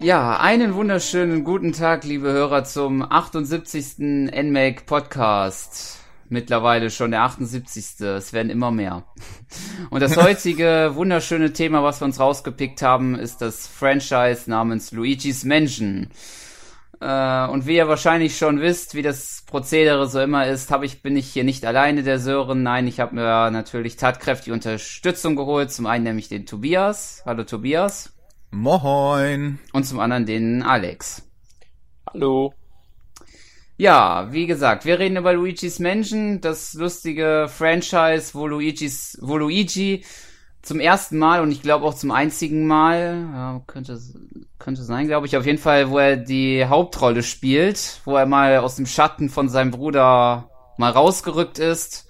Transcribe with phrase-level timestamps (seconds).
[0.00, 3.98] Ja, einen wunderschönen guten Tag, liebe Hörer, zum 78.
[3.98, 5.98] NMAC Podcast.
[6.28, 8.00] Mittlerweile schon der 78.
[8.02, 9.02] Es werden immer mehr.
[9.90, 15.42] Und das heutige wunderschöne Thema, was wir uns rausgepickt haben, ist das Franchise namens Luigi's
[15.42, 16.10] Mansion.
[17.00, 21.02] Äh, und wie ihr wahrscheinlich schon wisst, wie das Prozedere so immer ist, habe ich
[21.02, 22.62] bin ich hier nicht alleine der Sören.
[22.62, 25.72] Nein, ich habe mir natürlich tatkräftige Unterstützung geholt.
[25.72, 27.24] Zum einen nämlich den Tobias.
[27.26, 28.12] Hallo Tobias.
[28.50, 29.58] Moin.
[29.72, 31.22] Und zum anderen den Alex.
[32.12, 32.54] Hallo.
[33.76, 40.04] Ja, wie gesagt, wir reden über Luigi's Mansion, das lustige Franchise, wo Luigi's, wo Luigi
[40.62, 44.00] zum ersten Mal und ich glaube auch zum einzigen Mal, ja, könnte,
[44.58, 48.58] könnte sein, glaube ich, auf jeden Fall, wo er die Hauptrolle spielt, wo er mal
[48.58, 52.07] aus dem Schatten von seinem Bruder mal rausgerückt ist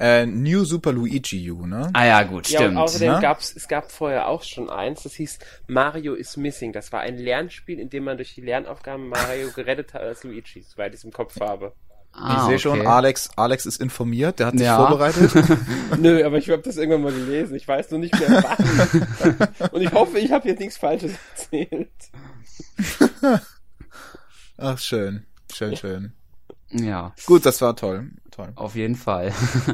[0.00, 1.90] äh, New Super Luigi U, ne?
[1.92, 2.76] Ah ja, gut, ja, stimmt.
[2.76, 3.18] Und außerdem ne?
[3.20, 6.72] gab's, es gab vorher auch schon eins, das hieß Mario is Missing.
[6.72, 10.62] Das war ein Lernspiel, in dem man durch die Lernaufgaben Mario gerettet hat als Luigi,
[10.62, 11.74] soweit ich es im Kopf habe.
[12.12, 12.88] Ah, ich sehe schon, okay.
[12.88, 14.78] Alex, Alex ist informiert, der hat sich Ja.
[14.84, 15.30] vorbereitet.
[15.98, 17.54] Nö, aber ich habe das irgendwann mal gelesen.
[17.54, 19.68] Ich weiß nur nicht mehr wann.
[19.70, 21.90] Und ich hoffe, ich habe jetzt nichts Falsches erzählt.
[24.58, 25.26] Ach, schön.
[25.52, 26.12] Schön, schön.
[26.72, 28.10] Ja, Gut, das war toll.
[28.30, 28.52] Toll.
[28.54, 29.32] auf jeden Fall.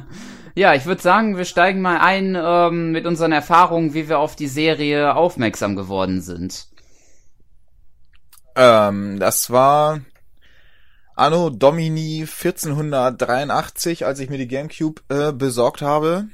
[0.54, 4.34] ja, ich würde sagen, wir steigen mal ein ähm, mit unseren Erfahrungen, wie wir auf
[4.34, 6.68] die Serie aufmerksam geworden sind.
[8.54, 10.00] Ähm, das war
[11.14, 16.28] Anno Domini 1483, als ich mir die Gamecube äh, besorgt habe.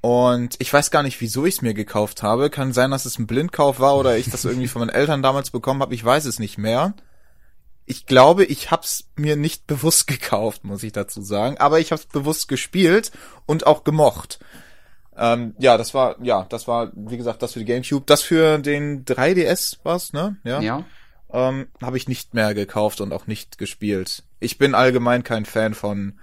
[0.00, 2.50] Und ich weiß gar nicht, wieso ich es mir gekauft habe.
[2.50, 5.50] Kann sein, dass es ein Blindkauf war oder ich das irgendwie von meinen Eltern damals
[5.50, 5.94] bekommen habe.
[5.94, 6.94] Ich weiß es nicht mehr.
[7.86, 11.58] Ich glaube, ich hab's mir nicht bewusst gekauft, muss ich dazu sagen.
[11.58, 13.10] Aber ich hab's bewusst gespielt
[13.46, 14.38] und auch gemocht.
[15.16, 18.06] Ähm, ja, das war, ja, das war, wie gesagt, das für die Gamecube.
[18.06, 20.36] Das für den 3DS war's, ne?
[20.44, 20.62] Ja.
[21.32, 24.22] ähm, habe ich nicht mehr gekauft und auch nicht gespielt.
[24.38, 26.18] Ich bin allgemein kein Fan von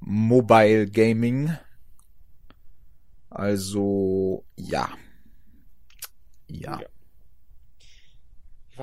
[0.00, 1.56] Mobile Gaming.
[3.30, 4.90] Also, ja.
[6.48, 6.80] Ja.
[6.80, 6.86] Ja.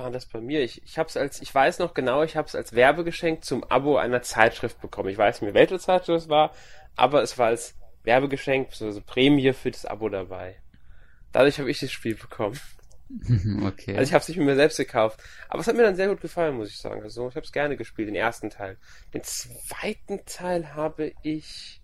[0.02, 0.62] War das bei mir?
[0.62, 4.22] Ich, ich hab's als, ich weiß noch genau, ich hab's als Werbegeschenk zum Abo einer
[4.22, 5.10] Zeitschrift bekommen.
[5.10, 6.54] Ich weiß nicht mehr, welche Zeitschrift es war,
[6.96, 7.74] aber es war als
[8.04, 10.56] Werbegeschenk, also Prämie für das Abo dabei.
[11.32, 12.58] Dadurch habe ich das Spiel bekommen.
[13.62, 13.96] okay.
[13.96, 15.20] Also ich habe es nicht mit mir selbst gekauft.
[15.48, 17.02] Aber es hat mir dann sehr gut gefallen, muss ich sagen.
[17.02, 18.78] Also ich habe es gerne gespielt, den ersten Teil.
[19.12, 21.80] Den zweiten Teil habe ich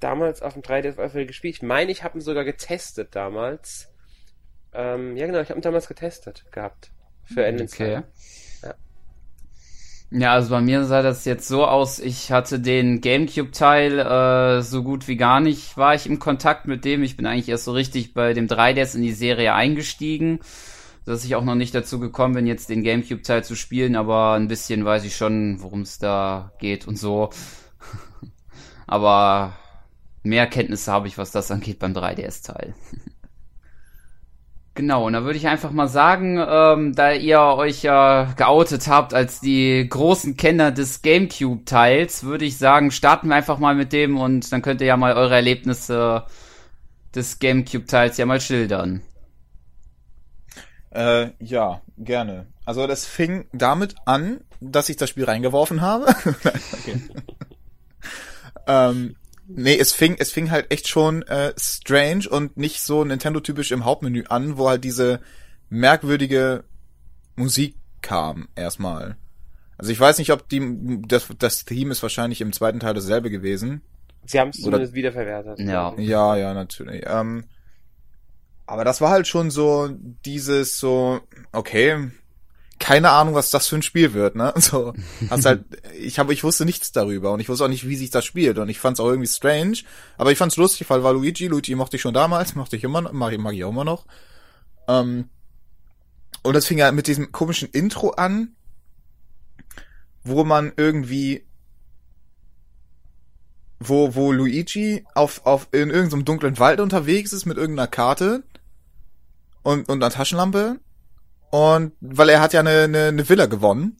[0.00, 1.56] damals auf dem 3DS auf gespielt.
[1.56, 3.92] Ich meine, ich habe ihn sogar getestet damals.
[4.72, 6.90] Ähm, ja genau, ich habe ihn damals getestet gehabt.
[7.24, 7.92] Für Ende Okay.
[7.92, 8.04] Ja.
[10.10, 14.82] Ja, also bei mir sah das jetzt so aus, ich hatte den Gamecube-Teil äh, so
[14.82, 17.02] gut wie gar nicht, war ich im Kontakt mit dem.
[17.02, 20.40] Ich bin eigentlich erst so richtig bei dem 3DS in die Serie eingestiegen,
[21.04, 24.48] dass ich auch noch nicht dazu gekommen bin, jetzt den Gamecube-Teil zu spielen, aber ein
[24.48, 27.28] bisschen weiß ich schon, worum es da geht und so.
[28.86, 29.58] aber
[30.22, 32.74] mehr Kenntnisse habe ich, was das angeht beim 3DS-Teil.
[34.78, 39.12] Genau, und da würde ich einfach mal sagen, ähm, da ihr euch ja geoutet habt
[39.12, 44.16] als die großen Kenner des GameCube-Teils, würde ich sagen, starten wir einfach mal mit dem
[44.16, 46.26] und dann könnt ihr ja mal eure Erlebnisse
[47.12, 49.02] des GameCube-Teils ja mal schildern.
[50.90, 52.46] Äh, ja, gerne.
[52.64, 56.06] Also das fing damit an, dass ich das Spiel reingeworfen habe.
[58.68, 59.16] ähm,
[59.48, 63.84] nee, es fing, es fing halt echt schon äh, strange und nicht so Nintendo-typisch im
[63.84, 65.20] Hauptmenü an, wo halt diese
[65.70, 66.64] merkwürdige
[67.36, 69.16] Musik kam erstmal.
[69.76, 73.30] Also ich weiß nicht, ob die das, das Theme ist wahrscheinlich im zweiten Teil dasselbe
[73.30, 73.82] gewesen.
[74.24, 75.60] Sie haben es zumindest wiederverwertet.
[75.60, 75.94] Ja.
[75.96, 77.04] Ja, ja, natürlich.
[77.06, 77.44] Ähm,
[78.66, 79.88] aber das war halt schon so
[80.24, 81.20] dieses so,
[81.52, 82.10] okay,
[82.78, 84.52] keine Ahnung, was das für ein Spiel wird, ne?
[84.58, 84.94] So,
[85.30, 85.64] hast halt,
[85.98, 88.58] ich habe, ich wusste nichts darüber und ich wusste auch nicht, wie sich das spielt
[88.58, 89.78] und ich fand's auch irgendwie strange,
[90.16, 93.00] aber ich fand's lustig, weil war Luigi, Luigi mochte ich schon damals, mochte ich immer,
[93.12, 94.06] mag, ich- mag ich auch immer noch.
[94.88, 95.28] Ähm,
[96.42, 98.54] und das fing ja mit diesem komischen Intro an,
[100.22, 101.44] wo man irgendwie
[103.80, 108.42] wo, wo Luigi auf, auf, in irgendeinem dunklen Wald unterwegs ist mit irgendeiner Karte
[109.62, 110.80] und, und einer Taschenlampe.
[111.50, 113.96] Und weil er hat ja eine, eine, eine Villa gewonnen.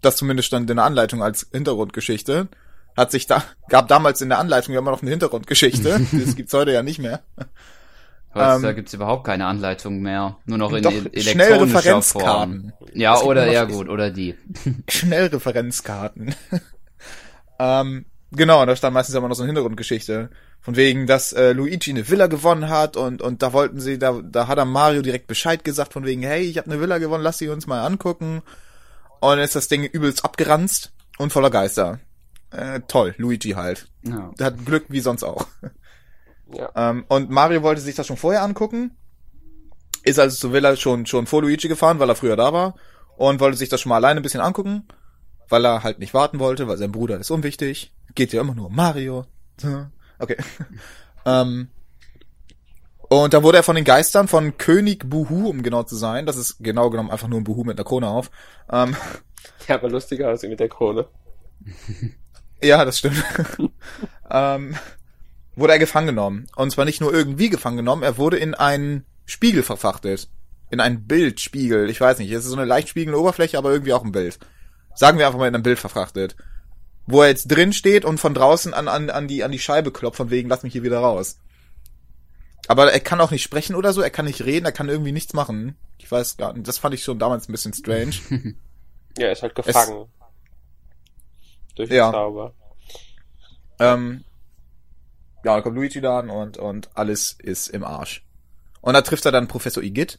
[0.00, 2.48] Das zumindest stand in der Anleitung als Hintergrundgeschichte.
[2.96, 6.00] Hat sich da, gab damals in der Anleitung ja immer noch eine Hintergrundgeschichte.
[6.12, 7.22] das gibt's heute ja nicht mehr.
[8.34, 10.38] Da Ähm, gibt's überhaupt keine Anleitung mehr.
[10.46, 12.72] Nur noch in Doch, schnell elektronischer Referenzkarten.
[12.78, 12.90] Form.
[12.94, 14.36] Ja, gibt oder, ja gut, oder die.
[14.88, 16.34] Schnellreferenzkarten.
[17.58, 20.30] ähm, Genau, da stand meistens immer noch so eine Hintergrundgeschichte.
[20.60, 24.20] Von wegen, dass äh, Luigi eine Villa gewonnen hat und, und da wollten sie, da,
[24.22, 27.22] da hat er Mario direkt Bescheid gesagt, von wegen, hey, ich habe eine Villa gewonnen,
[27.22, 28.42] lass sie uns mal angucken.
[29.20, 32.00] Und dann ist das Ding übelst abgeranzt und voller Geister.
[32.50, 33.88] Äh, toll, Luigi halt.
[34.02, 34.30] Ja.
[34.38, 35.46] Der hat Glück wie sonst auch.
[36.54, 36.70] Ja.
[36.76, 38.94] Ähm, und Mario wollte sich das schon vorher angucken.
[40.04, 42.74] Ist also zur Villa schon, schon vor Luigi gefahren, weil er früher da war.
[43.16, 44.86] Und wollte sich das schon mal alleine ein bisschen angucken.
[45.48, 47.92] Weil er halt nicht warten wollte, weil sein Bruder ist unwichtig.
[48.14, 49.26] Geht ja immer nur Mario.
[50.18, 50.36] Okay.
[51.24, 51.68] ähm,
[53.08, 56.36] und da wurde er von den Geistern von König Buhu, um genau zu sein, das
[56.36, 58.30] ist genau genommen einfach nur ein Buhu mit einer Krone auf.
[58.70, 58.96] Ähm,
[59.68, 61.06] Der aber lustiger aus mit der Krone.
[62.64, 63.24] Ja, das stimmt.
[64.30, 64.76] ähm,
[65.56, 66.46] wurde er gefangen genommen.
[66.54, 70.28] Und zwar nicht nur irgendwie gefangen genommen, er wurde in einen Spiegel verfrachtet.
[70.70, 71.90] In einen Bildspiegel.
[71.90, 74.38] Ich weiß nicht, es ist so eine leicht spiegelnde Oberfläche, aber irgendwie auch ein Bild.
[74.94, 76.36] Sagen wir einfach mal in ein Bild verfrachtet.
[77.06, 79.90] Wo er jetzt drin steht und von draußen an, an, an, die, an die Scheibe
[79.90, 81.38] klopft, von wegen, lass mich hier wieder raus.
[82.68, 85.12] Aber er kann auch nicht sprechen oder so, er kann nicht reden, er kann irgendwie
[85.12, 85.76] nichts machen.
[85.98, 88.14] Ich weiß gar nicht, das fand ich schon damals ein bisschen strange.
[89.18, 90.06] Ja, er ist halt gefangen.
[91.74, 92.10] Durch den Ja.
[92.10, 92.54] Zauber.
[93.78, 94.24] Ähm,
[95.44, 98.24] ja, dann kommt Luigi da an und, und alles ist im Arsch.
[98.80, 100.18] Und da trifft er dann Professor Igitt.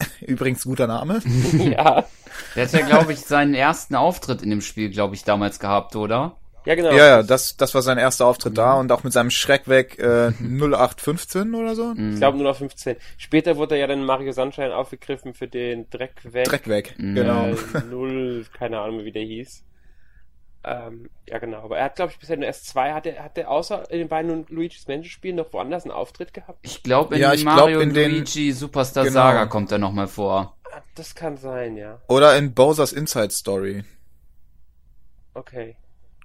[0.20, 1.20] Übrigens guter Name.
[1.58, 2.06] ja.
[2.54, 5.94] Der hat ja, glaube ich, seinen ersten Auftritt in dem Spiel, glaube ich, damals gehabt,
[5.96, 6.36] oder?
[6.64, 6.90] Ja, genau.
[6.90, 9.98] Ja, ja, das, das war sein erster Auftritt da und auch mit seinem Schreck weg
[10.00, 11.92] äh, 0815 oder so.
[11.96, 12.96] Ich glaube nur noch 15.
[13.18, 16.46] Später wurde er ja dann Mario Sunshine aufgegriffen für den Dreck weg.
[16.46, 17.14] Dreck weg, Mhm.
[17.14, 17.46] genau.
[17.46, 17.56] Äh,
[17.90, 19.62] null, keine Ahnung, wie der hieß.
[20.64, 21.58] Ähm, ja, genau.
[21.62, 22.92] Aber er hat, glaube ich, bisher nur erst zwei.
[22.92, 26.58] Hat er, hat er außer in den beiden Luigi's Menschenspielen noch woanders einen Auftritt gehabt?
[26.62, 29.14] Ich glaube, in Ja, ich glaub, Mario in und den- Luigi Superstar Genau.
[29.14, 30.55] Saga kommt er nochmal vor.
[30.96, 32.00] Das kann sein, ja.
[32.08, 33.84] Oder in Bowser's Inside Story.
[35.34, 35.76] Okay.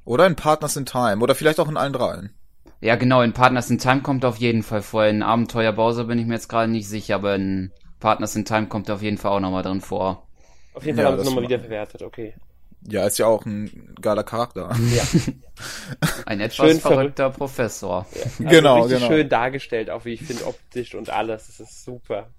[0.05, 1.17] Oder in Partners in Time.
[1.19, 2.33] Oder vielleicht auch in allen dreien.
[2.79, 5.05] Ja, genau, in Partners in Time kommt er auf jeden Fall vor.
[5.05, 8.67] In Abenteuer Bowser bin ich mir jetzt gerade nicht sicher, aber in Partners in Time
[8.67, 10.27] kommt er auf jeden Fall auch nochmal drin vor.
[10.73, 12.33] Auf jeden Fall Ja, haben sie nochmal wieder verwertet, okay.
[12.87, 14.75] Ja, ist ja auch ein geiler Charakter.
[14.91, 15.03] Ja.
[16.25, 18.07] Ein etwas Schön verrückter Professor.
[18.11, 19.11] Also Genau, richtig genau.
[19.11, 21.45] schön dargestellt, auch wie ich finde, optisch und alles.
[21.45, 22.29] Das ist super.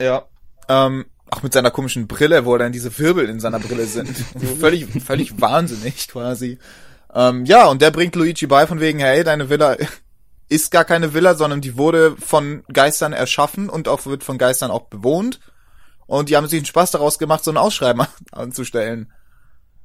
[0.00, 0.24] Ja.
[0.70, 4.08] Ähm, auch mit seiner komischen Brille, wo dann diese Wirbel in seiner Brille sind.
[4.60, 6.58] völlig, völlig wahnsinnig quasi.
[7.14, 9.76] Ähm, ja, und der bringt Luigi bei von wegen, hey, deine Villa
[10.48, 14.70] ist gar keine Villa, sondern die wurde von Geistern erschaffen und auch wird von Geistern
[14.70, 15.40] auch bewohnt.
[16.06, 19.10] Und die haben sich einen Spaß daraus gemacht, so ein Ausschreiben anzustellen.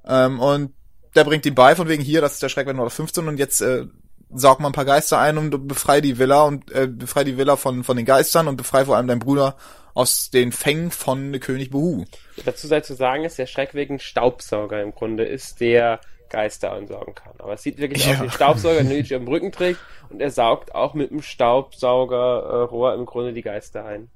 [0.06, 0.74] Ähm, und
[1.16, 3.86] der bringt ihm bei von wegen, hier, das ist der Schreck 15 und jetzt äh,
[4.34, 7.56] saug mal ein paar Geister ein und befrei die Villa und äh, befrei die Villa
[7.56, 9.56] von, von den Geistern und befrei vor allem deinen Bruder
[9.98, 12.06] aus den Fängen von König Behu.
[12.46, 16.00] Dazu sei zu sagen, ist der Schreck wegen Staubsauger im Grunde ist, der
[16.30, 17.34] Geister ansaugen kann.
[17.40, 18.14] Aber es sieht wirklich Ja.
[18.14, 19.80] aus wie ein Staubsauger, den Luigi am Rücken trägt
[20.10, 24.10] und er saugt auch mit dem Staubsaugerrohr im Grunde die Geister ein.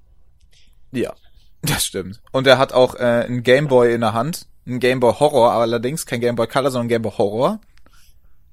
[0.91, 1.13] Ja,
[1.61, 2.21] das stimmt.
[2.31, 4.47] Und er hat auch äh, einen Gameboy in der Hand.
[4.67, 7.59] Ein Gameboy Horror, allerdings kein Gameboy Color, sondern Gameboy Horror.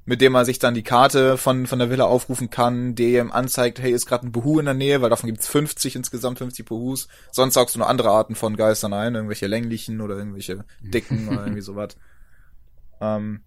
[0.08, 3.30] Mit dem man sich dann die Karte von, von der Villa aufrufen kann, die ihm
[3.30, 6.64] anzeigt, hey, ist gerade ein Behu in der Nähe, weil davon gibt's 50 insgesamt, 50
[6.64, 7.08] Behus.
[7.30, 11.42] Sonst saugst du nur andere Arten von Geistern ein, irgendwelche länglichen oder irgendwelche dicken oder
[11.42, 11.96] irgendwie sowas.
[13.00, 13.42] Ähm,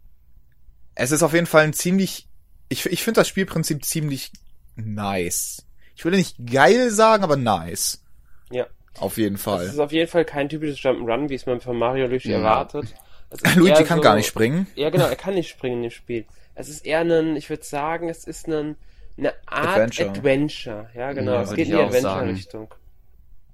[0.94, 2.28] es ist auf jeden Fall ein ziemlich,
[2.70, 4.32] ich, ich finde das Spielprinzip ziemlich
[4.76, 5.66] nice.
[5.96, 8.04] Ich würde nicht geil sagen, aber nice.
[8.52, 8.68] Ja.
[9.00, 9.66] Auf jeden Es Fall.
[9.66, 12.38] ist auf jeden Fall kein typisches Jump'n'Run, wie es man von Mario Luigi Ja.
[12.38, 12.94] erwartet.
[13.30, 14.68] Es Luigi kann so- gar nicht springen.
[14.76, 16.26] Ja, genau, er kann nicht springen in dem Spiel.
[16.62, 18.76] Es ist eher ein, ich würde sagen, es ist ein,
[19.18, 20.10] eine Art Adventure.
[20.10, 20.90] Adventure.
[20.96, 21.34] Ja, genau.
[21.34, 21.82] Ja, es geht in die.
[21.82, 22.74] Adventure-Richtung.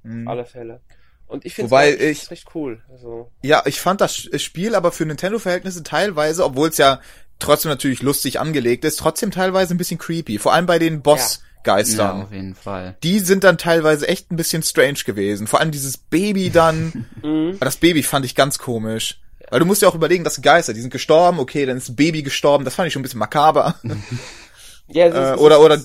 [0.03, 0.27] Mhm.
[0.27, 0.81] Auf alle Fälle.
[1.25, 2.81] Und ich finde Wobei es ich- recht cool.
[2.89, 7.01] Also, Ja, ich fand das Spiel aber für Nintendo-Verhältnisse teilweise, obwohl es ja
[7.39, 10.37] trotzdem natürlich lustig angelegt ist, trotzdem teilweise ein bisschen creepy.
[10.39, 12.21] Vor allem bei den Ja, Boss-Geistern.
[12.23, 12.95] auf jeden Fall.
[13.03, 15.47] Die sind dann teilweise echt ein bisschen strange gewesen.
[15.47, 17.05] Vor allem dieses Baby dann.
[17.23, 17.57] mhm.
[17.59, 19.19] das Baby fand ich ganz komisch.
[19.49, 21.89] Weil du musst ja auch überlegen, das sind Geister, die sind gestorben, okay, dann ist
[21.89, 23.75] das Baby gestorben, das fand ich schon ein bisschen makaber.
[24.87, 25.81] ja, ist, äh, es oder, ist, oder,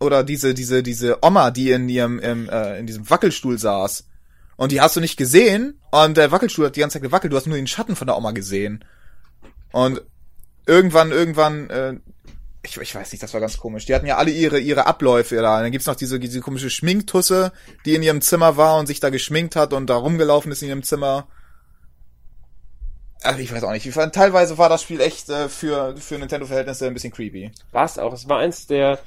[0.00, 4.04] oder diese, diese, diese Oma, die in ihrem, im, äh, in diesem Wackelstuhl saß.
[4.56, 5.80] Und die hast du nicht gesehen.
[5.90, 7.32] Und der Wackelstuhl hat die ganze Zeit gewackelt.
[7.32, 8.84] Du hast nur den Schatten von der Oma gesehen.
[9.72, 10.02] Und
[10.66, 11.94] irgendwann, irgendwann, äh,
[12.62, 13.86] ich, ich weiß nicht, das war ganz komisch.
[13.86, 15.56] Die hatten ja alle ihre, ihre Abläufe da.
[15.56, 17.52] Und dann gibt's noch diese, diese komische Schminktusse,
[17.84, 20.68] die in ihrem Zimmer war und sich da geschminkt hat und da rumgelaufen ist in
[20.68, 21.26] ihrem Zimmer.
[23.24, 23.86] Ach, ich weiß auch nicht.
[23.86, 27.50] Ich fand, teilweise war das Spiel echt äh, für, für Nintendo-Verhältnisse ein bisschen creepy.
[27.70, 28.12] war es auch.
[28.12, 28.98] Es war eins der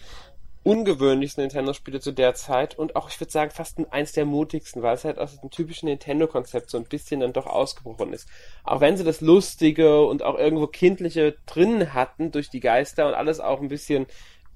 [0.66, 4.96] ungewöhnlichsten Nintendo-Spiele zu der Zeit und auch, ich würde sagen, fast eins der mutigsten, weil
[4.96, 8.28] es halt aus dem typischen Nintendo-Konzept so ein bisschen dann doch ausgebrochen ist.
[8.64, 13.14] Auch wenn sie das Lustige und auch irgendwo Kindliche drin hatten durch die Geister und
[13.14, 14.08] alles auch ein bisschen,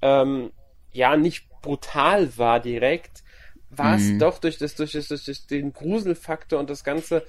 [0.02, 0.50] ähm,
[0.92, 3.22] ja, nicht brutal war direkt,
[3.70, 4.18] war es mhm.
[4.18, 7.24] doch durch das, durch das, durch den Gruselfaktor und das ganze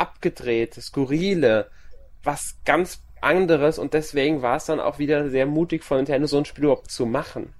[0.00, 1.70] abgedrehte, skurrile,
[2.22, 6.38] was ganz anderes und deswegen war es dann auch wieder sehr mutig von Nintendo so
[6.38, 7.52] ein Spiel überhaupt zu machen.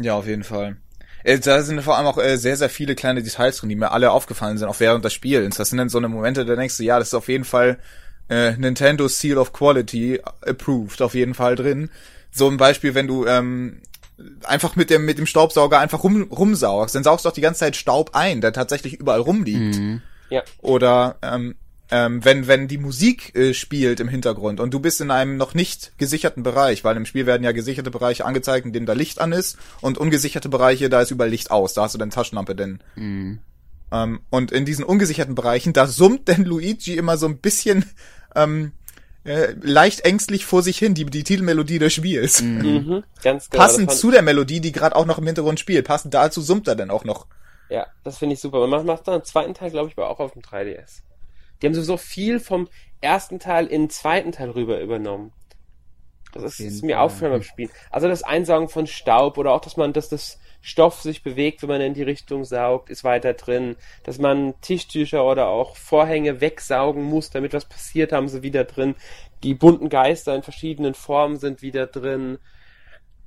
[0.00, 0.76] Ja, auf jeden Fall.
[1.24, 3.90] Äh, da sind vor allem auch äh, sehr, sehr viele kleine Details drin, die mir
[3.90, 5.56] alle aufgefallen sind, auch während des Spiels.
[5.56, 7.78] Das sind dann so eine Momente, da denkst du, ja, das ist auf jeden Fall
[8.28, 11.90] äh, Nintendo Seal of Quality approved, auf jeden Fall drin.
[12.30, 13.80] So ein Beispiel, wenn du ähm,
[14.44, 17.60] einfach mit dem mit dem Staubsauger einfach rum, rumsaugst, dann saugst du auch die ganze
[17.60, 19.76] Zeit Staub ein, der tatsächlich überall rumliegt.
[19.78, 20.02] Mhm.
[20.30, 20.42] Ja.
[20.60, 21.54] Oder ähm,
[21.90, 25.54] ähm, wenn, wenn die Musik äh, spielt im Hintergrund und du bist in einem noch
[25.54, 29.20] nicht gesicherten Bereich, weil im Spiel werden ja gesicherte Bereiche angezeigt, in denen da Licht
[29.20, 32.54] an ist und ungesicherte Bereiche, da ist überall Licht aus, da hast du deine Taschenlampe
[32.54, 32.80] denn.
[32.96, 33.38] Mhm.
[33.90, 37.86] Ähm, und in diesen ungesicherten Bereichen, da summt denn Luigi immer so ein bisschen
[38.34, 38.72] ähm,
[39.24, 42.42] äh, leicht ängstlich vor sich hin, die, die Titelmelodie des Spiels.
[42.42, 42.62] Mhm.
[42.62, 43.04] mhm.
[43.22, 43.62] Ganz genau.
[43.62, 46.76] Passend zu der Melodie, die gerade auch noch im Hintergrund spielt, passend dazu summt er
[46.76, 47.26] dann auch noch.
[47.68, 48.60] Ja, das finde ich super.
[48.60, 51.02] Man macht, macht dann im zweiten Teil, glaube ich, aber auch auf dem 3DS.
[51.60, 52.68] Die haben sowieso viel vom
[53.00, 55.32] ersten Teil in den zweiten Teil rüber übernommen.
[56.32, 57.70] Das ist, ist mir aufgefallen beim Spielen.
[57.90, 61.68] Also das Einsaugen von Staub oder auch, dass man, dass das Stoff sich bewegt, wenn
[61.68, 63.76] man in die Richtung saugt, ist weiter drin.
[64.04, 68.94] Dass man Tischtücher oder auch Vorhänge wegsaugen muss, damit was passiert, haben sie wieder drin.
[69.42, 72.38] Die bunten Geister in verschiedenen Formen sind wieder drin.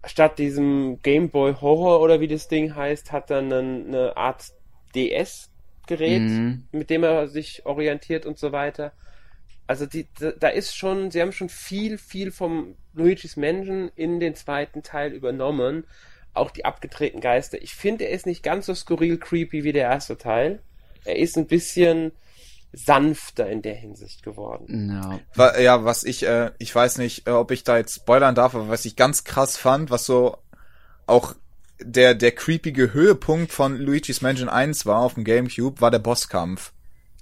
[0.04, 4.52] Statt diesem Game Boy Horror oder wie das Ding heißt, hat dann eine Art
[4.96, 5.50] DS
[5.88, 6.68] Gerät, mhm.
[6.72, 8.94] mit dem er sich orientiert und so weiter.
[9.68, 10.08] Also die,
[10.40, 15.14] da ist schon, sie haben schon viel, viel vom Luigi's Mansion in den zweiten Teil
[15.14, 15.86] übernommen.
[16.34, 17.62] Auch die abgedrehten Geister.
[17.62, 20.62] Ich finde, er ist nicht ganz so skurril creepy wie der erste Teil.
[21.06, 22.12] Er ist ein bisschen
[22.74, 24.88] sanfter in der Hinsicht geworden.
[24.88, 25.20] No.
[25.60, 28.70] Ja, was ich, äh, ich weiß nicht, äh, ob ich da jetzt spoilern darf, aber
[28.70, 30.38] was ich ganz krass fand, was so
[31.06, 31.36] auch
[31.80, 36.72] der, der creepige Höhepunkt von Luigi's Mansion 1 war auf dem Gamecube, war der Bosskampf.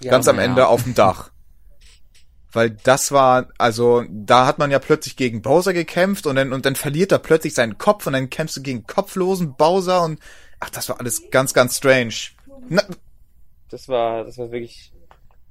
[0.02, 0.44] Ja, Ganz am ja.
[0.44, 1.32] Ende auf dem Dach.
[2.52, 6.66] Weil das war, also, da hat man ja plötzlich gegen Bowser gekämpft und dann, und
[6.66, 10.20] dann verliert er plötzlich seinen Kopf und dann kämpfst du gegen kopflosen Bowser und,
[10.60, 12.14] ach, das war alles ganz, ganz strange.
[12.68, 12.84] Na,
[13.70, 14.92] das war, das war wirklich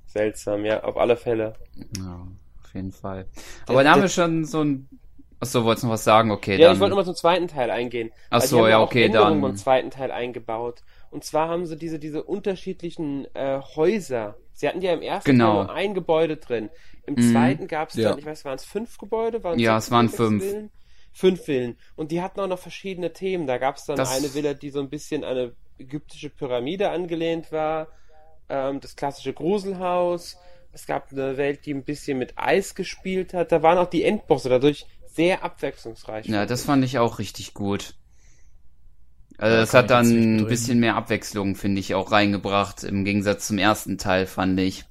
[0.08, 1.54] seltsam, ja, auf alle Fälle.
[1.96, 2.26] Ja,
[2.62, 3.26] auf jeden Fall.
[3.66, 4.88] Aber da haben wir schon so ein
[5.40, 6.32] Achso, wolltest du noch was sagen?
[6.32, 6.74] Okay, ja, dann.
[6.74, 8.10] ich wollte nochmal zum zweiten Teil eingehen.
[8.28, 9.50] Achso, ja, okay, Änderungen dann.
[9.52, 10.82] beim zweiten Teil eingebaut.
[11.10, 14.36] Und zwar haben sie diese, diese unterschiedlichen äh, Häuser.
[14.52, 15.58] Sie hatten ja im ersten genau.
[15.58, 16.70] Teil nur ein Gebäude drin.
[17.06, 17.32] Im mhm.
[17.32, 18.10] zweiten gab es ja.
[18.10, 19.44] dann, ich weiß, waren es fünf Gebäude?
[19.44, 20.42] Waren's ja, es waren fünf.
[20.42, 20.70] Villen?
[21.12, 21.78] Fünf Villen.
[21.94, 23.46] Und die hatten auch noch verschiedene Themen.
[23.46, 24.16] Da gab es dann das...
[24.16, 27.88] eine Villa, die so ein bisschen an eine ägyptische Pyramide angelehnt war.
[28.48, 30.36] Ähm, das klassische Gruselhaus.
[30.72, 33.52] Es gab eine Welt, die ein bisschen mit Eis gespielt hat.
[33.52, 34.48] Da waren auch die Endbosse.
[34.48, 36.26] Dadurch sehr abwechslungsreich.
[36.26, 37.94] Ja, das fand ich auch richtig gut.
[39.38, 43.58] Also das hat dann ein bisschen mehr Abwechslung, finde ich, auch reingebracht, im Gegensatz zum
[43.58, 44.84] ersten Teil, fand ich.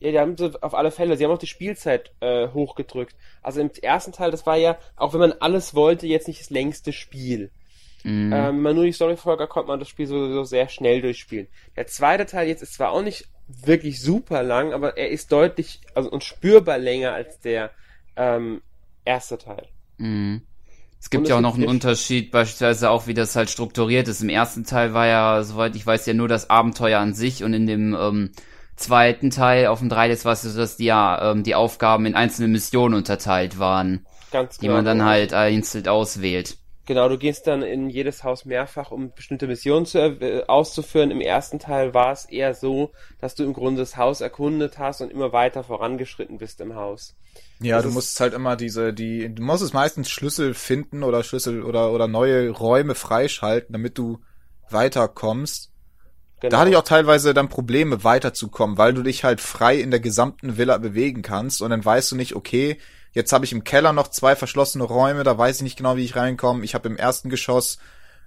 [0.00, 3.14] Ja, die haben so auf alle Fälle, sie haben auch die Spielzeit äh, hochgedrückt.
[3.42, 6.50] Also im ersten Teil, das war ja, auch wenn man alles wollte, jetzt nicht das
[6.50, 7.52] längste Spiel.
[8.04, 8.32] Mhm.
[8.32, 11.48] Ähm, man nur die Story verfolgt, konnte man das Spiel sowieso sehr schnell durchspielen.
[11.76, 15.80] Der zweite Teil jetzt ist zwar auch nicht wirklich super lang, aber er ist deutlich
[15.94, 17.70] also und spürbar länger als der
[18.16, 18.62] ähm,
[19.04, 19.68] erste Teil.
[19.98, 20.42] Mhm.
[21.00, 24.22] Es gibt ja auch noch einen Unterschied, beispielsweise auch, wie das halt strukturiert ist.
[24.22, 27.54] Im ersten Teil war ja, soweit ich weiß, ja nur das Abenteuer an sich und
[27.54, 28.30] in dem ähm,
[28.76, 32.14] zweiten Teil auf dem 3DS war es so, dass die ja ähm, die Aufgaben in
[32.14, 34.06] einzelne Missionen unterteilt waren.
[34.30, 34.70] Ganz genau.
[34.70, 36.58] Die man dann halt einzeln auswählt.
[36.84, 41.12] Genau, du gehst dann in jedes Haus mehrfach, um bestimmte Missionen zu, äh, auszuführen.
[41.12, 45.00] Im ersten Teil war es eher so, dass du im Grunde das Haus erkundet hast
[45.00, 47.14] und immer weiter vorangeschritten bist im Haus.
[47.60, 51.22] Ja, das du musst halt immer diese, die, du musst es meistens Schlüssel finden oder
[51.22, 54.18] Schlüssel oder, oder neue Räume freischalten, damit du
[54.68, 55.70] weiterkommst.
[56.40, 56.50] Genau.
[56.50, 60.00] Da hatte ich auch teilweise dann Probleme weiterzukommen, weil du dich halt frei in der
[60.00, 62.78] gesamten Villa bewegen kannst und dann weißt du nicht, okay,
[63.12, 66.04] Jetzt habe ich im Keller noch zwei verschlossene Räume, da weiß ich nicht genau, wie
[66.04, 66.64] ich reinkomme.
[66.64, 67.78] Ich habe im ersten Geschoss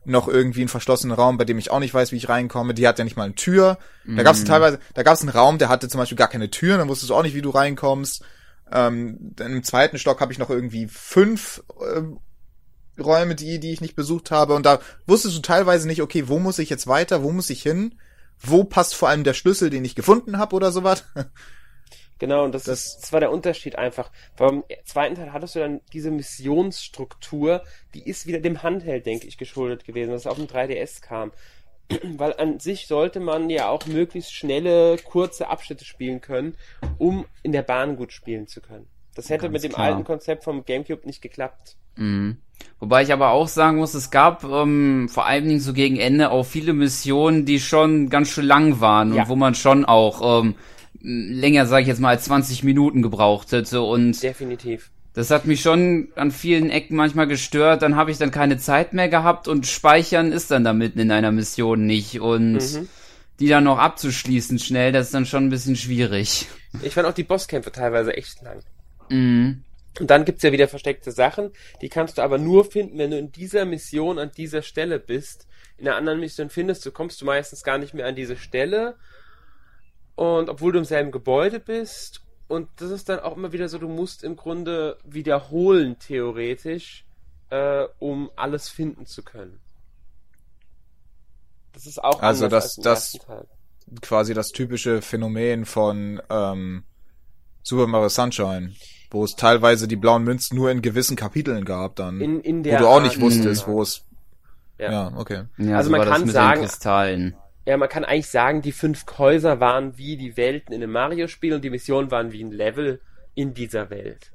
[0.06, 2.76] noch irgendwie einen verschlossenen Raum, bei dem ich auch nicht weiß, wie ich reinkomme.
[2.76, 3.80] Die hat ja nicht mal eine Tür.
[4.06, 4.46] Da gab es mm.
[4.46, 7.10] teilweise, da gab es einen Raum, der hatte zum Beispiel gar keine Tür, dann wusstest
[7.10, 8.24] du auch nicht, wie du reinkommst.
[8.72, 13.96] Ähm, im zweiten Stock habe ich noch irgendwie fünf äh, Räume, die, die ich nicht
[13.96, 14.54] besucht habe.
[14.54, 17.62] Und da wusstest du teilweise nicht, okay, wo muss ich jetzt weiter, wo muss ich
[17.64, 17.96] hin?
[18.40, 21.04] Wo passt vor allem der Schlüssel, den ich gefunden habe oder sowas?
[22.20, 24.10] Genau, und das, Das- ist, das war der Unterschied einfach.
[24.38, 27.62] Beim zweiten Teil hattest du dann diese Missionsstruktur,
[27.94, 31.32] die ist wieder dem Handheld, denke ich, geschuldet gewesen, was auf dem 3DS kam.
[32.18, 36.56] Weil an sich sollte man ja auch möglichst schnelle, kurze Abschnitte spielen können,
[36.98, 38.88] um in der Bahn gut spielen zu können.
[39.14, 39.88] Das hätte Ganz mit dem klar.
[39.88, 41.76] alten Konzept vom GameCube nicht geklappt.
[41.96, 42.38] Mhm.
[42.80, 46.32] Wobei ich aber auch sagen muss, es gab ähm, vor allen Dingen so gegen Ende
[46.32, 49.24] auch viele Missionen, die schon ganz schön lang waren Ja.
[49.24, 50.56] und wo man schon auch ähm,
[51.02, 53.82] länger, sage ich jetzt mal, als 20 Minuten gebraucht hätte.
[53.82, 54.90] Und Definitiv.
[55.14, 57.82] das hat mich schon an vielen Ecken manchmal gestört.
[57.82, 61.12] Dann habe ich dann keine Zeit mehr gehabt und speichern ist dann da mitten in
[61.12, 62.20] einer Mission nicht.
[62.20, 62.88] Und Mhm.
[63.40, 66.48] die dann noch abzuschließen schnell, das ist dann schon ein bisschen schwierig.
[66.84, 68.62] Ich fand auch die Bosskämpfe teilweise echt lang.
[69.10, 69.64] Mhm.
[70.00, 73.18] Und dann gibt's ja wieder versteckte Sachen, die kannst du aber nur finden, wenn du
[73.18, 75.48] in dieser Mission an dieser Stelle bist.
[75.78, 78.96] In einer anderen Mission findest du, kommst du meistens gar nicht mehr an diese Stelle.
[80.16, 82.22] Und obwohl du im selben Gebäude bist.
[82.48, 87.04] Und das ist dann auch immer wieder so, du musst im Grunde wiederholen, theoretisch,
[87.50, 89.60] äh, um alles finden zu können.
[91.74, 93.18] Das ist auch Also das- als im das-.
[94.02, 96.84] Quasi das typische Phänomen von ähm,
[97.62, 98.74] Super Mario Sunshine,
[99.12, 102.20] wo es teilweise die blauen Münzen nur in gewissen Kapiteln gab dann.
[102.20, 104.04] In, in wo der du auch Art- nicht wusstest, wo es...
[104.80, 104.92] Ja.
[104.92, 105.44] Ja, okay.
[105.58, 107.36] Ja, Also so man war das kann mit sagen- den Kristallen.
[107.66, 111.54] Ja, man kann eigentlich sagen, die fünf Häuser waren wie die Welten in einem Mario-Spiel
[111.54, 113.02] und die Missionen waren wie ein Level
[113.34, 114.32] in dieser Welt.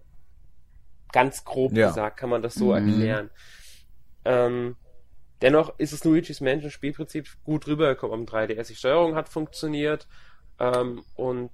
[1.12, 1.88] Ganz grob Ja.
[1.88, 2.88] gesagt kann man das so Mhm.
[2.88, 3.30] erklären.
[4.25, 4.76] Ähm,
[5.42, 8.68] dennoch ist das Luigi's Mansion Spielprinzip gut rübergekommen am 3DS.
[8.68, 10.08] Die Steuerung hat funktioniert
[10.58, 11.52] ähm, und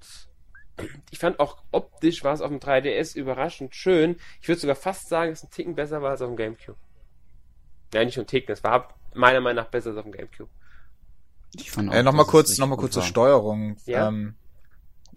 [1.11, 4.17] ich fand auch optisch war es auf dem 3DS überraschend schön.
[4.41, 6.79] Ich würde sogar fast sagen, dass es ein Ticken besser war als auf dem GameCube.
[7.95, 10.51] Ja, nicht nur ein Ticken, es war meiner Meinung nach besser als auf dem GameCube.
[11.55, 13.09] Ich fand auch, Äh, nochmal kurz, richtig noch mal gut kurz zur war.
[13.09, 13.77] Steuerung.
[13.87, 14.09] Ja.
[14.09, 14.35] Ähm,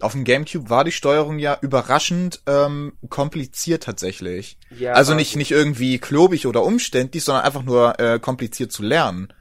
[0.00, 4.58] auf dem Gamecube war die Steuerung ja überraschend ähm, kompliziert tatsächlich.
[4.70, 9.32] Ja, also nicht nicht irgendwie klobig oder umständlich, sondern einfach nur äh, kompliziert zu lernen,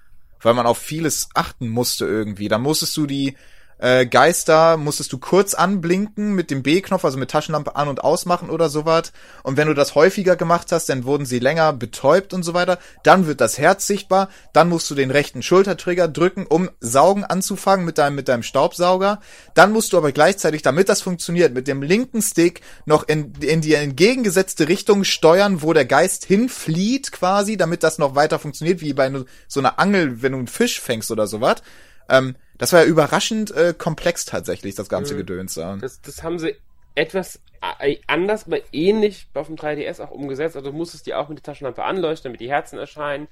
[0.42, 2.50] weil man auf vieles achten musste irgendwie.
[2.50, 3.38] Da musstest du die
[3.80, 8.50] äh, Geister musstest du kurz anblinken mit dem B-Knopf, also mit Taschenlampe an und ausmachen
[8.50, 9.14] oder sowas.
[9.44, 12.78] Und wenn du das häufiger gemacht hast, dann wurden sie länger betäubt und so weiter.
[13.04, 14.30] Dann wird das Herz sichtbar.
[14.52, 19.22] Dann musst du den rechten Schultertrigger drücken, um Saugen anzufangen mit deinem, mit deinem Staubsauger.
[19.54, 23.62] Dann musst du aber gleichzeitig, damit das funktioniert, mit dem linken Stick noch in, in
[23.62, 28.92] die entgegengesetzte Richtung steuern, wo der Geist hinflieht quasi, damit das noch weiter funktioniert, wie
[28.92, 29.10] bei
[29.48, 31.62] so einer Angel, wenn du einen Fisch fängst oder sowas.
[32.10, 35.20] Ähm, das war ja überraschend äh, komplex tatsächlich, das ganze Mhm.
[35.20, 35.56] Gedöns.
[35.56, 35.76] Ja.
[35.78, 36.56] Das, das haben sie
[36.96, 37.40] etwas
[37.80, 40.56] äh, anders, aber ähnlich auf dem 3DS auch umgesetzt.
[40.56, 43.28] Also du musstest die auch mit der Taschenlampe anleuchten, damit die Herzen erscheinen.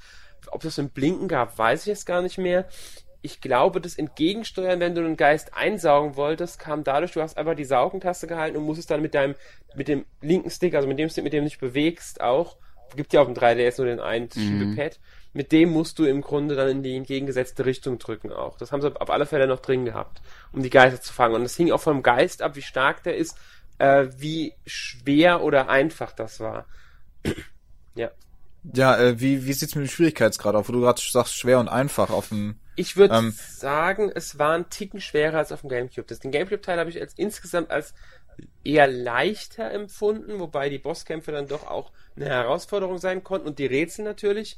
[0.51, 2.65] Ob das ein Blinken gab, weiß ich jetzt gar nicht mehr.
[3.21, 7.55] Ich glaube, das Entgegensteuern, wenn du einen Geist einsaugen wolltest, kam dadurch, du hast einfach
[7.55, 9.35] die Saugentaste gehalten und musstest dann mit deinem,
[9.75, 12.55] mit dem linken Stick, also mit dem Stick, mit dem du dich bewegst, auch,
[12.95, 14.99] gibt ja auf dem 3DS nur den einen Schiebepad,
[15.37, 18.57] mit dem musst du im Grunde dann in die entgegengesetzte Richtung drücken auch.
[18.57, 20.19] Das haben sie auf alle Fälle noch drin gehabt,
[20.51, 21.35] um die Geister zu fangen.
[21.35, 23.37] Und es hing auch vom Geist ab, wie stark der ist,
[23.77, 26.65] äh, wie schwer oder einfach das war.
[27.95, 28.09] ja.
[28.73, 31.67] Ja, äh, wie, wie sieht's mit dem Schwierigkeitsgrad auf, wo du gerade sagst, schwer und
[31.67, 32.55] einfach auf dem.
[32.75, 33.31] Ich würde Ähm.
[33.37, 36.07] sagen, es war ein Ticken schwerer als auf dem Gamecube.
[36.07, 37.93] Das, den Gamecube-Teil habe ich als insgesamt als
[38.63, 43.65] eher leichter empfunden, wobei die Bosskämpfe dann doch auch eine Herausforderung sein konnten und die
[43.67, 44.57] Rätsel natürlich.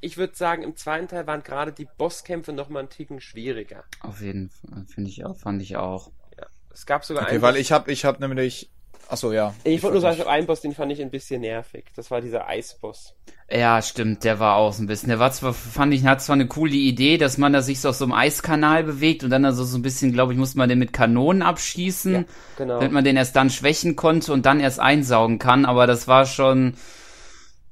[0.00, 3.84] Ich würde sagen, im zweiten Teil waren gerade die Bosskämpfe noch mal einen Ticken schwieriger.
[4.00, 6.10] Auf jeden Fall, finde ich auch, fand ich auch.
[6.38, 6.46] Ja.
[6.72, 8.70] Es gab sogar Okay, einen weil ich hab, ich hab nämlich.
[9.08, 9.54] Ach so, ja.
[9.62, 11.84] ich wollte nur sagen, ich habe einen Boss, den fand ich ein bisschen nervig.
[11.94, 13.14] Das war dieser Eisboss.
[13.48, 15.10] Ja, stimmt, der war auch so ein bisschen.
[15.10, 17.90] Der war zwar, fand ich, hat zwar eine coole Idee, dass man da sich so
[17.90, 20.68] auf so einem Eiskanal bewegt und dann also so ein bisschen, glaube ich, musste man
[20.68, 22.24] den mit Kanonen abschießen, Ja,
[22.58, 22.80] genau.
[22.80, 26.26] damit man den erst dann schwächen konnte und dann erst einsaugen kann, aber das war
[26.26, 26.74] schon,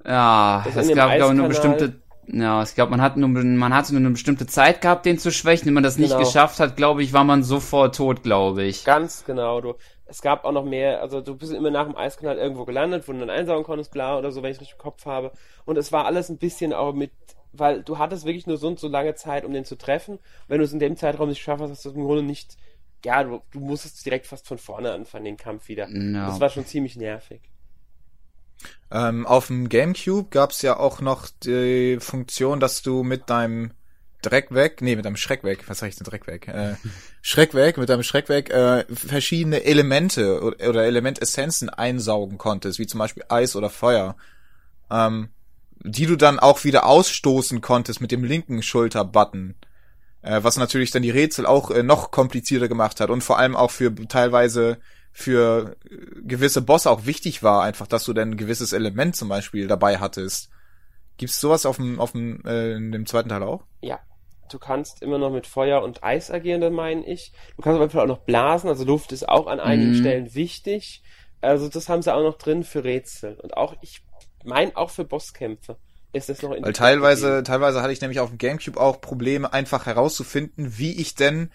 [0.05, 3.17] ja, Das das in dem gab, glaube ich, nur bestimmte, ja, ich glaube, man hat
[3.17, 5.67] nur, man hatte nur eine bestimmte Zeit gehabt, den zu schwächen.
[5.67, 6.25] Wenn man das nicht Genau.
[6.25, 8.85] geschafft hat, glaube ich, war man sofort tot, glaube ich.
[8.85, 9.61] Ganz genau.
[9.61, 9.75] Du,
[10.07, 13.13] es gab auch noch mehr, also du bist immer nach dem Eiskanal irgendwo gelandet, wo
[13.13, 15.33] du dann einsaugen konntest, bla oder so, wenn ich richtig im Kopf habe.
[15.65, 17.11] Und es war alles ein bisschen auch mit,
[17.53, 20.19] weil du hattest wirklich nur so und so lange Zeit, um den zu treffen.
[20.49, 22.57] Wenn du es in dem Zeitraum nicht geschafft hast, hast du es im Grunde nicht,
[23.05, 25.89] ja, du, du musstest direkt fast von vorne anfangen, den Kampf wieder.
[25.91, 26.27] Ja.
[26.27, 27.43] Das war schon ziemlich nervig.
[28.91, 33.73] Ähm, auf dem Gamecube gab's ja auch noch die Funktion, dass du mit deinem
[34.23, 36.49] Dreck weg, nee, mit deinem Schreck weg, was sag ich denn Dreck weg?
[36.49, 36.75] Äh,
[37.23, 42.87] Schreck weg, mit deinem Schreck weg, äh, verschiedene Elemente oder, oder Elementessenzen einsaugen konntest, wie
[42.87, 44.17] zum Beispiel Eis oder Feuer.
[44.91, 45.29] Ähm,
[45.85, 49.55] die du dann auch wieder ausstoßen konntest mit dem linken Schulterbutton.
[50.23, 53.55] Äh, was natürlich dann die Rätsel auch äh, noch komplizierter gemacht hat und vor allem
[53.55, 54.79] auch für teilweise
[55.17, 55.77] für
[56.25, 59.99] gewisse Bosse auch wichtig war, einfach, dass du denn ein gewisses Element zum Beispiel dabei
[59.99, 60.51] hattest.
[61.17, 63.63] Gibt's sowas auf dem, auf dem, äh, in dem zweiten Teil auch?
[63.81, 64.01] Ja.
[64.51, 67.33] Du kannst immer noch mit Feuer und Eis agieren, das meine ich.
[67.57, 69.95] Du kannst auf jeden Fall auch noch blasen, also Luft ist auch an einigen Mhm.
[69.95, 71.03] Stellen wichtig.
[71.41, 73.39] Also das haben sie auch noch drin für Rätsel.
[73.41, 74.03] Und auch, ich
[74.45, 75.79] meine auch für Bosskämpfe
[76.13, 79.53] ist das noch in Weil teilweise, teilweise hatte ich nämlich auf dem Gamecube auch Probleme,
[79.53, 81.51] einfach herauszufinden, wie ich denn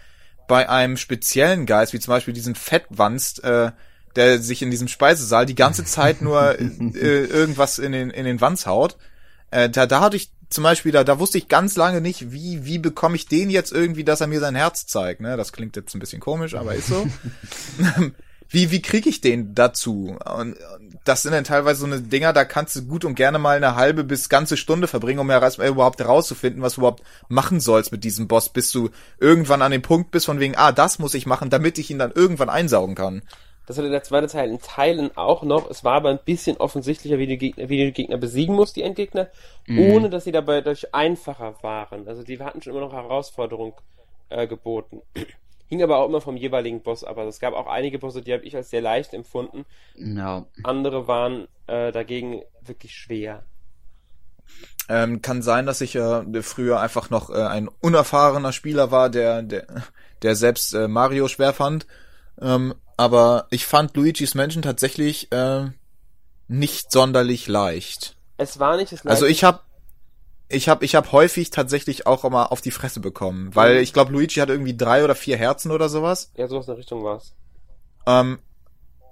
[0.50, 3.72] bei einem speziellen Geist, wie zum Beispiel diesen Fettwanst, äh,
[4.16, 8.42] der sich in diesem Speisesaal die ganze Zeit nur äh, irgendwas in den, in den
[8.42, 8.98] Wanz haut,
[9.52, 12.66] äh, da, da hatte ich zum Beispiel, da, da wusste ich ganz lange nicht, wie,
[12.66, 15.22] wie bekomme ich den jetzt irgendwie, dass er mir sein Herz zeigt.
[15.22, 15.38] Ne?
[15.38, 17.08] Das klingt jetzt ein bisschen komisch, aber ist so.
[18.50, 20.18] wie, wie kriege ich den dazu?
[20.26, 20.58] Und
[21.06, 23.76] das sind dann teilweise so eine Dinger, da kannst du gut und gerne mal eine
[23.76, 27.92] halbe bis ganze Stunde verbringen, um heraus, äh, überhaupt herauszufinden, was du überhaupt machen sollst
[27.92, 31.14] mit diesem Boss, bis du irgendwann an dem Punkt bist, von wegen, ah, das muss
[31.14, 33.22] ich machen, damit ich ihn dann irgendwann einsaugen kann.
[33.68, 35.70] Das hatte der zweite Teil in Teilen auch noch.
[35.70, 38.82] Es war aber ein bisschen offensichtlicher, wie die Gegner, wie die Gegner besiegen musst, die
[38.82, 39.28] Endgegner,
[39.68, 42.08] ohne dass sie dabei durch einfacher waren.
[42.08, 43.74] Also die hatten schon immer noch Herausforderung
[44.30, 45.04] äh, geboten.
[45.70, 47.18] Hing aber auch immer vom jeweiligen Boss ab.
[47.18, 49.66] Also es gab auch einige Bosse, die habe ich als sehr leicht empfunden.
[49.96, 50.46] Ja.
[50.64, 53.44] Andere waren äh, dagegen wirklich schwer.
[54.88, 59.44] Ähm, kann sein, dass ich äh, früher einfach noch äh, ein unerfahrener Spieler war, der,
[59.44, 59.68] der,
[60.24, 61.86] der selbst äh, Mario schwer fand.
[62.42, 65.68] Ähm, aber ich fand Luigi's Mansion tatsächlich äh,
[66.48, 68.18] nicht sonderlich leicht.
[68.38, 69.60] Es war nicht das Also gleiche- ich habe
[70.50, 73.82] ich habe ich habe häufig tatsächlich auch immer auf die Fresse bekommen, weil Mhm.
[73.84, 76.32] ich glaube Luigi hat irgendwie drei oder vier Herzen oder sowas.
[76.36, 77.34] Ja, sowas in der Richtung war's.
[78.08, 78.40] Ähm,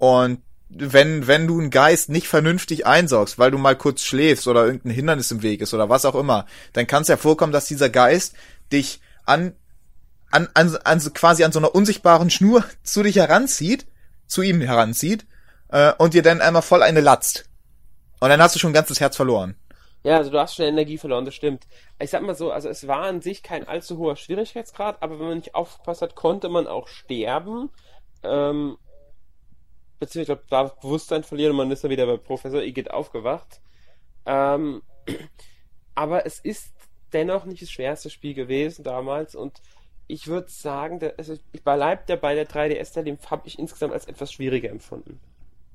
[0.00, 4.66] und wenn wenn du einen Geist nicht vernünftig einsaugst, weil du mal kurz schläfst oder
[4.66, 7.66] irgendein Hindernis im Weg ist oder was auch immer, dann kann es ja vorkommen, dass
[7.66, 8.34] dieser Geist
[8.72, 9.54] dich an
[10.30, 13.86] an, an, an quasi an so einer unsichtbaren Schnur zu dich heranzieht,
[14.26, 15.24] zu ihm heranzieht
[15.68, 17.44] äh, und dir dann einmal voll eine latzt.
[18.20, 19.54] Und dann hast du schon ein ganzes Herz verloren.
[20.08, 21.66] Ja, also du hast schnell Energie verloren, das stimmt.
[21.98, 25.26] Ich sag mal so, also es war an sich kein allzu hoher Schwierigkeitsgrad, aber wenn
[25.26, 27.68] man nicht aufgepasst hat, konnte man auch sterben.
[28.22, 28.78] Ähm,
[29.98, 33.60] beziehungsweise, ich glaube, da Bewusstsein verlieren und man ist dann wieder bei Professor Igitt aufgewacht.
[34.24, 34.80] Ähm,
[35.94, 36.72] aber es ist
[37.12, 39.60] dennoch nicht das schwerste Spiel gewesen damals und
[40.06, 43.92] ich würde sagen, der, also ich bleibt der bei der 3DS-Teil, den habe ich insgesamt
[43.92, 45.20] als etwas schwieriger empfunden.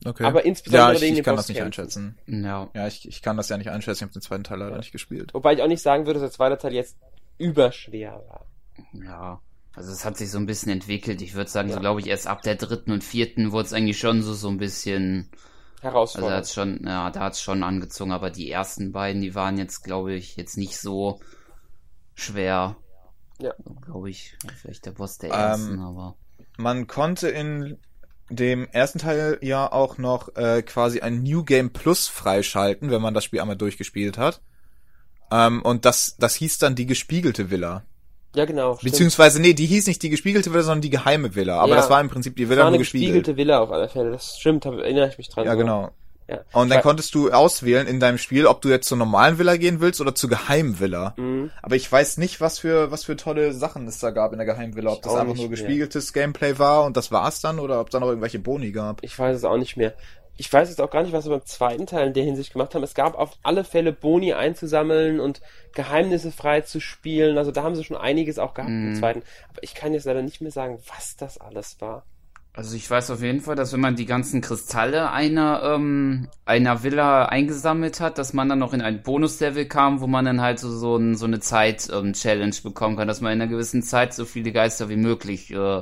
[0.05, 0.23] Okay.
[0.25, 2.17] Aber insbesondere ja, ich, wegen ich den kann das nicht einschätzen.
[2.25, 2.69] Ja.
[2.73, 3.99] Ja, ich, ich kann das ja nicht einschätzen.
[3.99, 5.33] Ich habe den zweiten Teil leider nicht gespielt.
[5.33, 6.97] Wobei ich auch nicht sagen würde, dass der zweite Teil jetzt
[7.37, 8.45] überschwer war.
[8.93, 9.41] Ja.
[9.75, 11.21] Also es hat sich so ein bisschen entwickelt.
[11.21, 11.75] Ich würde sagen, Ja.
[11.75, 14.49] so glaube ich, erst ab der dritten und vierten wurde es eigentlich schon so, so
[14.49, 15.29] ein bisschen.
[15.77, 16.35] Also Herausfordernd.
[16.37, 20.13] hat's schon, ja, da hat's schon angezogen, aber die ersten beiden, die waren jetzt, glaube
[20.13, 21.19] ich, jetzt nicht so
[22.15, 22.77] schwer.
[23.41, 23.53] Ja.
[23.81, 26.15] Glaube ich, vielleicht der Boss der Ähm, ersten, aber.
[26.57, 27.77] Man konnte in
[28.29, 33.13] dem ersten Teil ja auch noch äh, quasi ein New Game Plus freischalten, wenn man
[33.13, 34.41] das Spiel einmal durchgespielt hat.
[35.31, 37.83] Ähm, und das, das hieß dann die gespiegelte Villa.
[38.36, 38.75] ja, genau.
[38.75, 38.91] stimmt.
[38.91, 41.59] Beziehungsweise, nee, die hieß nicht die gespiegelte Villa, sondern die geheime Villa.
[41.59, 41.75] Aber Ja.
[41.77, 43.13] das war im Prinzip die Villa nur gespiegelt.
[43.13, 44.12] gespiegelte Villa auf alle Fälle.
[44.12, 45.45] Das stimmt, hab, erinnere ich mich dran.
[45.45, 45.57] Ja, so.
[45.57, 45.91] genau.
[46.34, 46.60] Ja.
[46.60, 49.80] Und dann konntest du auswählen in deinem Spiel, ob du jetzt zur normalen Villa gehen
[49.82, 51.13] willst oder zur geheimen Villa.
[51.17, 51.52] Mhm.
[51.62, 54.46] Aber ich weiß nicht, was für, was für tolle Sachen es da gab in der
[54.46, 54.91] geheimen Villa.
[54.91, 55.50] Ob Ich das einfach nur mehr.
[55.50, 59.04] gespiegeltes Gameplay war und das war's dann oder ob da noch irgendwelche Boni gab.
[59.04, 59.93] Ich weiß es auch nicht mehr.
[60.36, 62.74] Ich weiß jetzt auch gar nicht, was sie beim zweiten Teil in der Hinsicht gemacht
[62.74, 62.82] haben.
[62.82, 65.41] Es gab auf alle Fälle Boni einzusammeln und
[65.76, 67.38] Geheimnisse frei zu spielen.
[67.38, 68.96] Also da haben sie schon einiges auch gehabt im Mhm.
[68.96, 69.22] zweiten.
[69.52, 72.04] Aber ich kann jetzt leider nicht mehr sagen, was das alles war.
[72.55, 76.83] Also ich weiß auf jeden Fall, dass wenn man die ganzen Kristalle einer, ähm, einer
[76.83, 80.59] Villa eingesammelt hat, dass man dann noch in ein Bonuslevel kam, wo man dann halt
[80.59, 84.25] so, so, ein, so eine Zeit-Challenge bekommen kann, dass man in einer gewissen Zeit so
[84.25, 85.81] viele Geister wie möglich äh,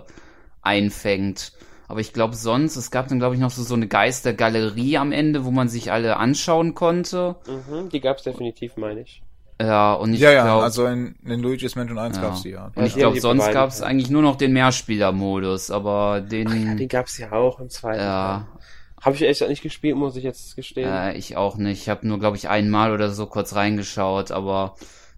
[0.61, 1.51] einfängt.
[1.89, 5.11] Aber ich glaube sonst, es gab dann glaube ich noch so, so eine Geistergalerie am
[5.11, 7.35] Ende, wo man sich alle anschauen konnte.
[7.47, 9.21] Mhm, die gab es definitiv, meine ich.
[9.65, 12.23] Ja, und ich ja, ja, glaube, also in, in Luigi's Mansion 1 Ja.
[12.23, 12.65] gab's die ja.
[12.65, 16.87] und Ja, ich glaube sonst gab es eigentlich nur noch den Mehrspieler-Modus, aber den, Den
[16.87, 18.61] gab es ja auch im zweiten ja, Teil.
[19.01, 20.87] Habe ich echt nicht gespielt, muss ich jetzt gestehen.
[20.91, 21.81] Äh, ich auch nicht.
[21.81, 24.75] Ich habe nur, glaube ich, einmal oder so kurz reingeschaut, aber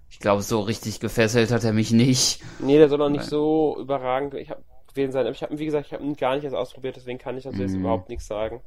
[0.10, 2.42] ich glaube, so richtig gefesselt hat er mich nicht.
[2.60, 3.30] Nee, der soll auch nicht Nein.
[3.30, 5.26] so überragend ich hab, gewesen sein.
[5.26, 7.44] Aber ich habe, wie gesagt, ich habe ihn gar nicht erst ausprobiert, deswegen kann ich
[7.44, 7.82] dazu jetzt Mhm.
[7.82, 8.62] überhaupt nichts sagen.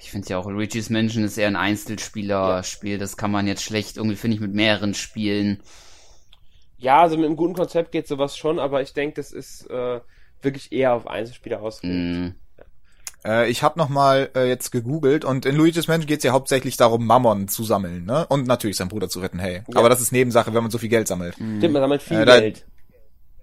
[0.00, 2.98] Ich finde ja auch, Luigi's Mansion ist eher ein Einzelspieler-Spiel.
[2.98, 5.60] Das kann man jetzt schlecht irgendwie, finde ich, mit mehreren spielen.
[6.78, 10.00] Ja, also mit einem guten Konzept geht sowas schon, aber ich denke, das ist äh,
[10.40, 12.34] wirklich eher auf Einzelspieler ausgelegt.
[12.34, 13.28] Mm.
[13.28, 16.76] Äh, ich habe noch mal äh, jetzt gegoogelt und in Luigi's Mansion geht's ja hauptsächlich
[16.76, 18.24] darum, Mammon zu sammeln, ne?
[18.28, 19.62] Und natürlich seinen Bruder zu retten, hey.
[19.66, 19.80] Ja.
[19.80, 21.34] Aber das ist Nebensache, wenn man so viel Geld sammelt.
[21.34, 22.64] Stimmt, man sammelt viel Äh, da- Geld.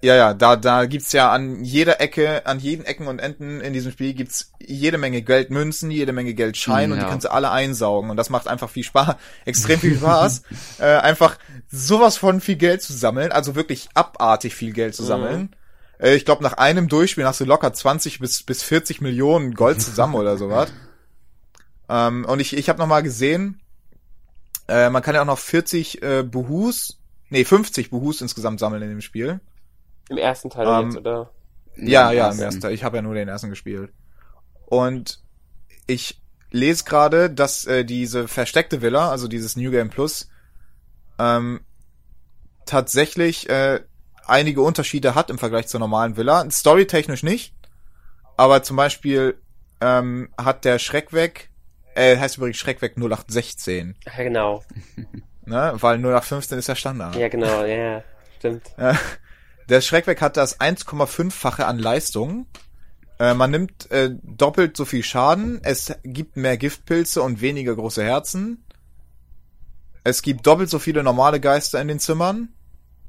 [0.01, 3.73] Ja, ja, da, da gibt's ja an jeder Ecke, an jeden Ecken und Enden in
[3.73, 7.09] diesem Spiel gibt's jede Menge Geldmünzen, jede Menge Geldscheine Mm, und die ja.
[7.09, 10.43] kannst du alle einsaugen und das macht einfach viel Spaß, extrem viel Spaß,
[10.79, 11.37] äh, einfach
[11.71, 15.55] sowas von viel Geld zu sammeln, also wirklich abartig viel Geld zu sammeln.
[15.99, 19.81] Äh, ich glaube, nach einem Durchspiel hast du locker 20 bis, bis 40 Millionen Gold
[19.81, 20.71] zusammen oder sowas.
[21.87, 23.61] Ähm, und ich, ich habe noch mal gesehen,
[24.67, 26.97] äh, man kann ja auch noch 40 äh, Buhus,
[27.29, 29.39] nee, 50 Buhus insgesamt sammeln in dem Spiel.
[30.09, 31.31] Im ersten Teil Ähm, jetzt, oder?
[31.75, 32.61] Ja, ja, im ersten.
[32.61, 32.73] Teil.
[32.73, 33.91] Ich habe ja nur den ersten gespielt.
[34.65, 35.19] Und
[35.87, 40.29] ich lese gerade, dass äh, diese versteckte Villa, also dieses New Game Plus,
[41.19, 41.61] ähm,
[42.65, 43.81] tatsächlich äh,
[44.25, 46.49] einige Unterschiede hat im Vergleich zur normalen Villa.
[46.49, 47.53] Storytechnisch nicht,
[48.37, 49.37] aber zum Beispiel
[49.81, 51.49] ähm, hat der Schreck weg,
[51.95, 54.63] äh, heißt übrigens Schreck weg 0816, Ja, genau.
[55.45, 55.73] ne?
[55.75, 57.15] Weil 0815 ist ja Standard.
[57.15, 58.03] Ja, genau, ja, ja.
[58.37, 58.63] Stimmt.
[59.69, 62.45] Der Schreckwerk hat das 1,5-fache an Leistung.
[63.19, 65.59] Äh, man nimmt äh, doppelt so viel Schaden.
[65.63, 68.63] Es gibt mehr Giftpilze und weniger große Herzen.
[70.03, 72.49] Es gibt doppelt so viele normale Geister in den Zimmern.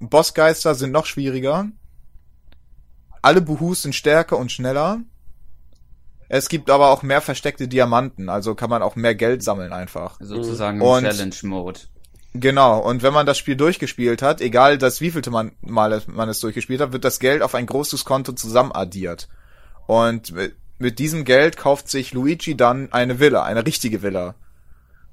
[0.00, 1.68] Bossgeister sind noch schwieriger.
[3.22, 5.00] Alle Buhus sind stärker und schneller.
[6.28, 10.16] Es gibt aber auch mehr versteckte Diamanten, also kann man auch mehr Geld sammeln einfach.
[10.20, 11.80] Sozusagen Und- Challenge-Mode.
[12.40, 16.40] Genau, und wenn man das Spiel durchgespielt hat, egal das wievielte man, Mal man es
[16.40, 19.28] durchgespielt hat, wird das Geld auf ein großes Konto zusammen addiert.
[19.86, 20.32] Und
[20.78, 24.34] mit, diesem Geld kauft sich Luigi dann eine Villa, eine richtige Villa.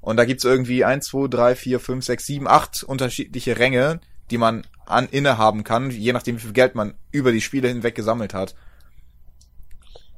[0.00, 4.38] Und da gibt's irgendwie eins, zwei, drei, vier, fünf, sechs, sieben, acht unterschiedliche Ränge, die
[4.38, 8.34] man an innehaben kann, je nachdem wie viel Geld man über die Spiele hinweg gesammelt
[8.34, 8.54] hat.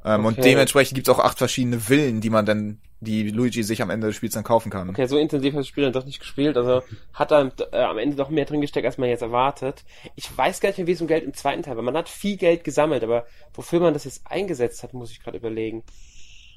[0.05, 0.51] Ähm, Und Okay.
[0.51, 4.17] dementsprechend gibt's auch acht verschiedene Villen, die man dann, die Luigi sich am Ende des
[4.17, 4.89] Spiels dann kaufen kann.
[4.89, 6.57] Okay, so intensiv hat das Spiel dann doch nicht gespielt.
[6.57, 6.83] Also
[7.13, 9.85] hat da äh, am Ende doch mehr drin gesteckt, als man jetzt erwartet.
[10.15, 11.83] Ich weiß gar nicht mehr, wie es um Geld im zweiten Teil war.
[11.83, 15.37] Man hat viel Geld gesammelt, aber wofür man das jetzt eingesetzt hat, muss ich gerade
[15.37, 15.83] überlegen.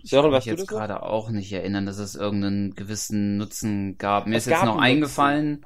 [0.04, 4.28] Sören, kann mich jetzt gerade auch nicht erinnern, dass es irgendeinen gewissen Nutzen gab.
[4.28, 5.66] Mir Es ist jetzt noch eingefallen.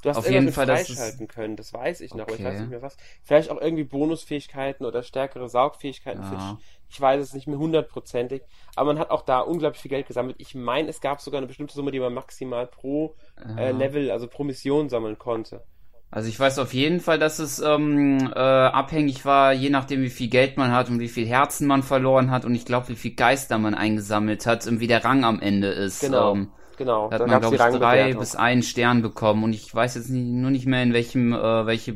[0.00, 2.44] Du hast Auf jeden Fall, freischalten können, das weiß ich noch, aber ich Okay.
[2.44, 2.96] weiß nicht mehr was.
[3.22, 6.22] Vielleicht auch irgendwie Bonusfähigkeiten oder stärkere Saugfähigkeiten.
[6.24, 6.36] für Ja.
[6.36, 6.56] dich.
[6.88, 8.42] Ich weiß es nicht mehr hundertprozentig,
[8.76, 10.36] aber man hat auch da unglaublich viel Geld gesammelt.
[10.38, 13.16] Ich meine, es gab sogar eine bestimmte Summe, die man maximal pro
[13.56, 13.72] äh, Ja.
[13.72, 15.64] Level, also pro Mission sammeln konnte.
[16.10, 20.08] Also ich weiß auf jeden Fall, dass es ähm, äh, abhängig war, je nachdem wie
[20.08, 22.96] viel Geld man hat und wie viel Herzen man verloren hat und ich glaube, wie
[22.96, 26.08] viel Geister man eingesammelt hat und wie der Rang am Ende ist.
[26.08, 26.14] Genau.
[26.14, 29.74] Ähm, Genau, da hat da man, glaube ich, drei bis einen Stern bekommen und ich
[29.74, 31.92] weiß jetzt nicht, nur nicht mehr in welchem, äh, welche,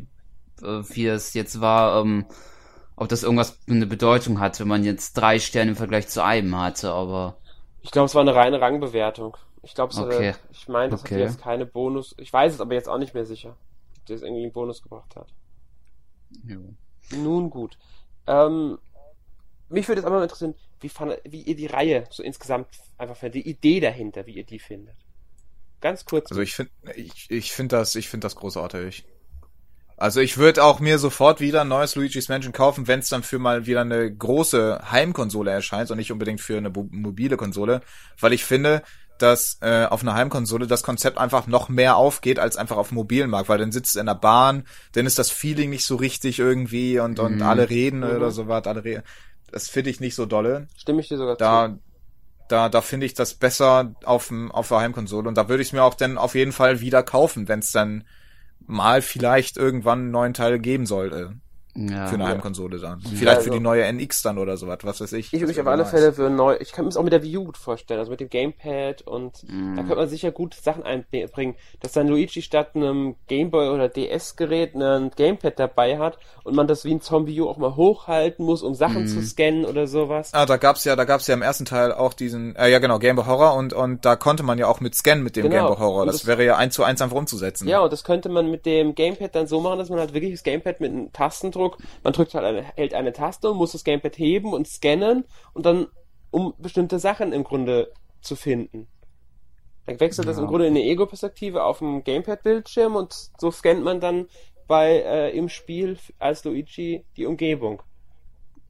[0.62, 2.26] äh, wie es jetzt war, ähm,
[2.96, 6.58] ob das irgendwas eine Bedeutung hatte, wenn man jetzt drei Sterne im Vergleich zu einem
[6.60, 7.40] hatte, aber
[7.82, 9.36] Ich glaube, es war eine reine Rangbewertung.
[9.62, 10.00] Ich glaube, es Okay.
[10.00, 11.04] hatte, ich meine, das Okay.
[11.04, 12.14] hatte jetzt keine Bonus.
[12.18, 13.58] Ich weiß es aber jetzt auch nicht mehr sicher,
[13.98, 15.32] ob das irgendwie einen Bonus gebracht hat.
[16.44, 16.58] ja.
[17.10, 17.78] Nun gut.
[18.26, 18.78] Ähm,
[19.68, 22.66] mich würde jetzt einmal interessieren, wie, fand, wie ihr die Reihe so insgesamt
[22.98, 24.94] einfach findet, die Idee dahinter, wie ihr die findet.
[25.80, 26.30] Ganz kurz.
[26.30, 29.04] Also ich finde ich, ich finde das ich finde das großartig.
[29.96, 33.22] Also ich würde auch mir sofort wieder ein neues Luigi's Mansion kaufen, wenn es dann
[33.22, 37.82] für mal wieder eine große Heimkonsole erscheint und nicht unbedingt für eine mobile Konsole,
[38.18, 38.82] weil ich finde,
[39.18, 42.96] dass äh, auf einer Heimkonsole das Konzept einfach noch mehr aufgeht als einfach auf dem
[42.96, 45.94] mobilen Markt, weil dann sitzt du in der Bahn, dann ist das Feeling nicht so
[45.94, 47.42] richtig irgendwie und und Mhm.
[47.42, 48.16] alle reden Mhm.
[48.16, 49.04] oder so was, alle reden.
[49.52, 51.44] Das finde ich nicht so dolle Stimme ich dir sogar zu.
[51.44, 51.78] da,
[52.48, 55.72] da, da finde ich das besser auf, auf der Heimkonsole und da würde ich es
[55.72, 58.04] mir auch dann auf jeden Fall wieder kaufen, wenn es dann
[58.66, 61.36] mal vielleicht irgendwann einen neuen Teil geben sollte.
[61.74, 62.06] Ja.
[62.06, 62.30] für eine Ja.
[62.30, 63.00] Heimkonsole dann.
[63.00, 65.26] Vielleicht also- für die neue NX dann oder sowas, was weiß ich.
[65.32, 65.90] Ich würde mich auf alle nice.
[65.90, 66.56] Fälle für neu.
[66.61, 69.02] Ich kann mir es auch mit der Wii U gut vorstellen, also mit dem Gamepad
[69.02, 69.76] und Mhm.
[69.76, 74.74] da könnte man sicher gut Sachen einbringen, dass dann Luigi statt einem Gameboy oder DS-Gerät
[74.74, 78.62] ein Gamepad dabei hat und man das wie ein Zombie U auch mal hochhalten muss,
[78.62, 79.06] um Sachen Mhm.
[79.08, 80.30] zu scannen oder sowas.
[80.35, 82.98] Ah, da gab's ja, da gab's ja im ersten Teil auch diesen, äh, ja genau,
[82.98, 85.54] Game Boy Horror und und da konnte man ja auch mit Scannen mit dem Genau.
[85.56, 86.06] Game Boy Horror.
[86.06, 87.66] Das, das- wäre ja eins zu eins einfach umzusetzen.
[87.68, 90.32] Ja, und das könnte man mit dem Gamepad dann so machen, dass man halt wirklich
[90.32, 91.12] das Gamepad mit einem
[91.70, 95.25] Tastendruck, man drückt halt eine, hält eine Taste und muss das Gamepad heben und scannen
[95.53, 95.87] und dann,
[96.31, 98.88] um bestimmte Sachen im Grunde zu finden.
[99.87, 100.42] Dann wechselt das Ja.
[100.42, 104.29] im Grunde in eine Ego-Perspektive auf dem Gamepad-Bildschirm und so scannt man dann
[104.68, 107.83] bei, äh, im Spiel als Luigi die Umgebung.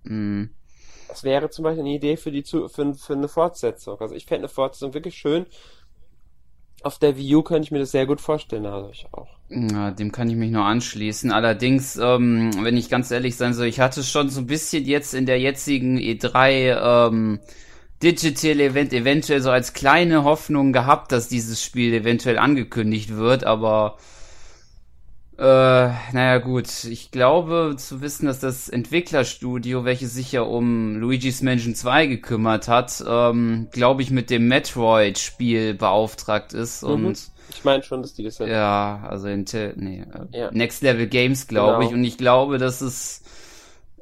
[0.04, 0.50] Mhm.
[1.08, 4.00] Das wäre zum Beispiel eine Idee für die für, für eine Fortsetzung.
[4.00, 5.44] Also ich fände eine Fortsetzung wirklich schön.
[6.82, 9.28] Auf der Wii U könnte ich mir das sehr gut vorstellen, also ich auch.
[9.48, 11.30] Ja, dem kann ich mich nur anschließen.
[11.30, 15.14] Allerdings, ähm, wenn ich ganz ehrlich sein soll, ich hatte schon so ein bisschen jetzt
[15.14, 17.40] in der jetzigen E3 ähm,
[18.02, 23.96] Digital Event eventuell so als kleine Hoffnung gehabt, dass dieses Spiel eventuell angekündigt wird, aber
[25.42, 31.42] Äh, naja gut, ich glaube zu wissen, dass das Entwicklerstudio, welches sich ja um Luigi's
[31.42, 37.06] Mansion 2 gekümmert hat, ähm, glaube ich mit dem Metroid-Spiel beauftragt ist Mhm.
[37.06, 37.18] und
[37.50, 38.50] Ich meine schon, dass die das sind.
[38.50, 40.50] ja, also Intel, nee, äh, Ja.
[40.52, 41.88] Next Level Games glaube Genau.
[41.88, 43.21] ich und ich glaube, dass es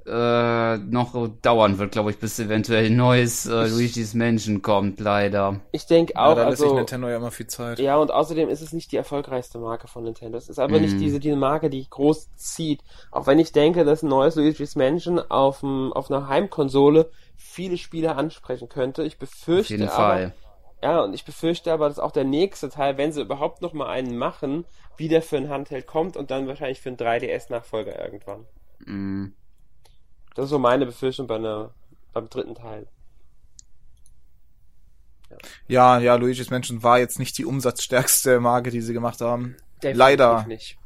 [0.07, 5.61] äh, noch dauern wird, glaube ich, bis eventuell ein neues äh, Luigi's Mansion kommt, leider.
[5.73, 7.85] Ich denke Ja, auch, da lässt sich also, Nintendo ja immer viel Zeit.
[7.85, 10.39] ja, und außerdem ist es nicht die erfolgreichste Marke von Nintendo.
[10.39, 11.01] Es ist aber nicht Mhm.
[11.01, 12.83] diese, diese Marke, die groß zieht.
[13.13, 17.79] Auch wenn ich denke, dass ein neues Luigi's Mansion auf, dem, auf einer Heimkonsole viele
[17.79, 19.05] Spieler ansprechen könnte.
[19.05, 19.19] Ich
[19.53, 20.35] Auf befürchte jeden aber, Fall.
[20.83, 23.89] Ja, und ich befürchte aber, dass auch der nächste Teil, wenn sie überhaupt noch mal
[23.91, 28.47] einen machen, wieder für ein Handheld kommt und dann wahrscheinlich für einen 3DS-Nachfolger irgendwann.
[28.87, 29.33] Mm.
[30.41, 31.69] Das ist so meine Befürchtung bei einer,
[32.15, 32.87] beim dritten Teil.
[35.69, 39.57] Ja, ja, Luigi's Mansion war jetzt nicht die umsatzstärkste Marke, die sie gemacht haben.
[39.83, 40.47] Definitiv Leider.
[40.47, 40.79] nicht.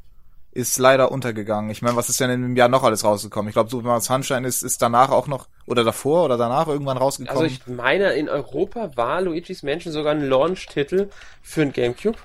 [0.51, 1.69] Ist leider untergegangen.
[1.69, 3.47] Ich meine, was ist denn in dem Jahr noch alles rausgekommen?
[3.47, 6.97] Ich glaube, Super Mario Sunshine ist, ist danach auch noch, oder davor oder danach irgendwann
[6.97, 7.41] rausgekommen.
[7.41, 11.07] Also ich meine, in Europa war Luigi's Mansion sogar ein Launch-Titel
[11.41, 12.17] für ein Gamecube.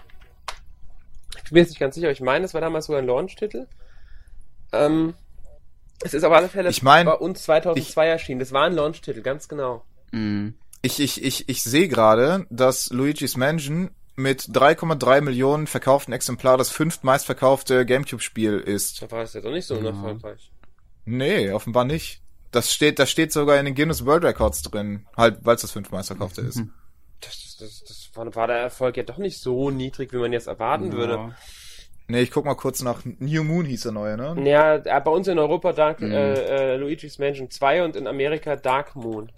[1.37, 3.07] Ich bin mir jetzt nicht ganz sicher, aber ich meine, es war damals sogar ein
[3.07, 3.69] Launch-Titel.
[4.73, 5.14] Ähm,
[6.02, 8.40] es ist auf alle Fälle Ich mein, bei uns 2002 erschienen.
[8.40, 9.84] Das war ein Launch-Titel, ganz genau.
[10.12, 10.48] Mm.
[10.82, 16.70] Ich, ich, ich, ich sehe gerade, dass Luigi's Mansion mit 3,3 Millionen verkauften Exemplaren das
[16.70, 19.02] fünftmeistverkaufte Gamecube-Spiel ist.
[19.02, 19.80] Da war es ja doch nicht so Ja.
[19.80, 20.50] unerfolgreich.
[21.04, 22.22] Nee, offenbar nicht.
[22.50, 25.06] Das steht, das steht sogar in den Guinness World Records drin.
[25.16, 26.62] Halt, weil es das fünftmeistverkaufte ist.
[27.20, 30.32] Das, das, das, das war, war der Erfolg ja doch nicht so niedrig, wie man
[30.32, 31.34] jetzt erwarten würde.
[32.11, 33.03] Nee, ich guck mal kurz nach.
[33.05, 34.37] New Moon hieß der neue, ne?
[34.49, 36.12] Ja, bei uns in Europa Dark, Mhm.
[36.12, 39.31] äh, äh, Luigi's Mansion 2 und in Amerika Dark Moon.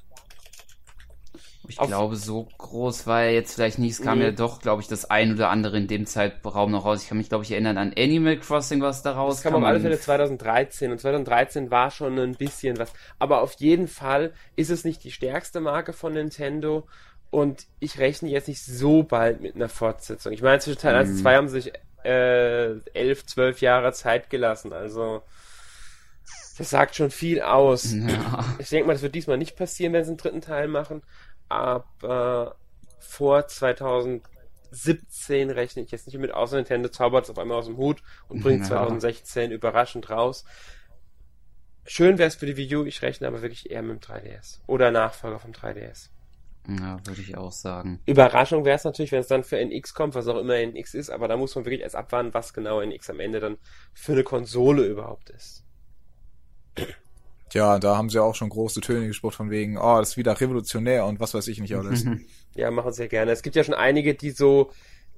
[1.69, 3.93] Ich Auf- glaube, so groß war er jetzt vielleicht nicht.
[3.93, 4.25] Es kam Nee.
[4.27, 7.03] ja doch, glaube ich, das ein oder andere in dem Zeitraum noch raus.
[7.03, 9.51] Ich kann mich, glaube ich, erinnern an Animal Crossing, was da Das rauskam.
[9.53, 12.93] kam auf alle Fälle 2013 und 2013 war schon ein bisschen was.
[13.21, 16.87] Aber auf jeden Fall ist es nicht die stärkste Marke von Nintendo
[17.31, 20.33] und ich rechne jetzt nicht so bald mit einer Fortsetzung.
[20.33, 21.73] Ich meine, zwischen Teil 1 und 2 haben sich
[22.05, 24.73] äh, 11, 12 Jahre Zeit gelassen.
[24.73, 25.23] Also
[26.59, 27.93] das sagt schon viel aus.
[27.93, 28.45] Ja.
[28.59, 31.03] Ich denke mal, das wird diesmal nicht passieren, wenn sie einen dritten Teil machen.
[31.49, 32.57] Aber
[33.01, 37.77] vor 2017 rechne ich jetzt nicht mit, außer Nintendo zaubert es auf einmal aus dem
[37.77, 38.67] Hut und bringt Ja.
[38.69, 40.45] 2016 überraschend raus.
[41.85, 44.61] Schön wäre es für die Wii U, ich rechne aber wirklich eher mit dem 3DS.
[44.67, 46.11] Oder Nachfolger vom 3DS.
[46.69, 48.01] Ja, würde ich auch sagen.
[48.07, 51.11] Überraschung wäre es natürlich, wenn es dann für NX kommt, was auch immer NX ist,
[51.11, 53.57] aber da muss man wirklich erst abwarten, was genau NX am Ende dann
[53.93, 55.65] für eine Konsole überhaupt ist.
[57.53, 60.41] Ja, da haben sie auch schon große Töne gesprochen von wegen, oh, das ist wieder
[60.41, 62.07] revolutionär und was weiß ich nicht alles.
[62.55, 63.33] Ja, machen sie ja gerne.
[63.33, 64.73] Es gibt ja schon einige, die so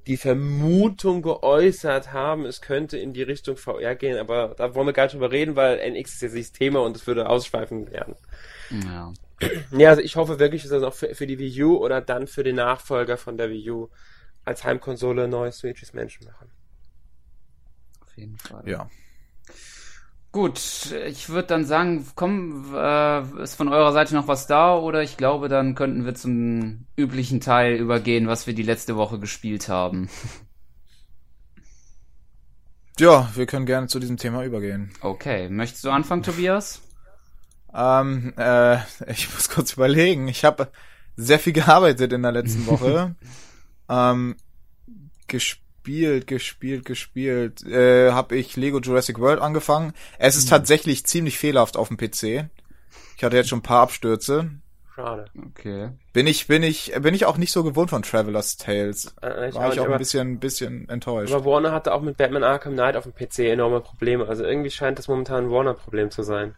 [0.07, 4.93] die Vermutung geäußert haben, es könnte in die Richtung VR gehen, aber da wollen wir
[4.93, 8.15] gar nicht drüber reden, weil NX ist nicht das Thema und es würde ausschweifend werden.
[8.71, 9.13] Ja.
[9.73, 12.27] Ja, also ich hoffe wirklich, dass das auch für, für die Wii U oder dann
[12.27, 13.89] für den Nachfolger von der Wii U
[14.45, 16.51] als Heimkonsole neues Luigi's Mansion machen.
[18.01, 18.69] Auf jeden Fall.
[18.69, 18.89] Ja.
[20.33, 25.01] Gut, ich würde dann sagen, komm, äh, ist von eurer Seite noch was da oder
[25.01, 29.69] ich glaube, dann könnten wir zum üblichen Teil übergehen, was wir die letzte Woche gespielt
[29.69, 30.11] haben.
[32.99, 34.93] Ja, wir können gerne zu diesem Thema übergehen.
[35.01, 36.81] Okay, möchtest du anfangen, Tobias?
[37.75, 38.77] Ähm, äh,
[39.11, 40.29] ich muss kurz überlegen.
[40.29, 40.69] Ich habe
[41.17, 43.15] sehr viel gearbeitet in der letzten Woche.
[43.89, 44.37] ähm,
[45.29, 47.63] gespielt, gespielt, gespielt.
[47.67, 49.93] Äh, habe ich Lego Jurassic World angefangen.
[50.19, 52.49] Es ist tatsächlich ziemlich fehlerhaft auf dem PC.
[53.17, 54.51] Ich hatte jetzt schon ein paar Abstürze.
[54.95, 55.25] Schade.
[55.51, 55.91] Okay.
[56.13, 59.13] Bin ich, bin ich, bin ich auch nicht so gewohnt von Traveler's Tales.
[59.23, 61.33] Äh, ich War auch ich auch ein aber- bisschen, bisschen enttäuscht.
[61.35, 64.29] Aber Warner hatte auch mit Batman Arkham Knight auf dem PC enorme Probleme.
[64.29, 66.55] Also irgendwie scheint das momentan ein Warner-Problem zu sein.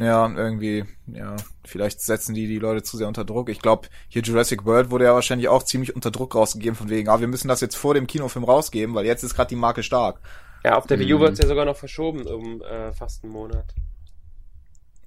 [0.00, 3.48] Ja, irgendwie, ja, vielleicht setzen die die Leute zu sehr unter Druck.
[3.48, 7.08] Ich glaube, hier Jurassic World wurde ja wahrscheinlich auch ziemlich unter Druck rausgegeben, von wegen,
[7.08, 9.84] ah, wir müssen das jetzt vor dem Kinofilm rausgeben, weil jetzt ist gerade die Marke
[9.84, 10.18] stark.
[10.64, 11.20] Ja, auf der Wii U Mhm.
[11.22, 13.66] wird es ja sogar noch verschoben um äh, fast einen Monat.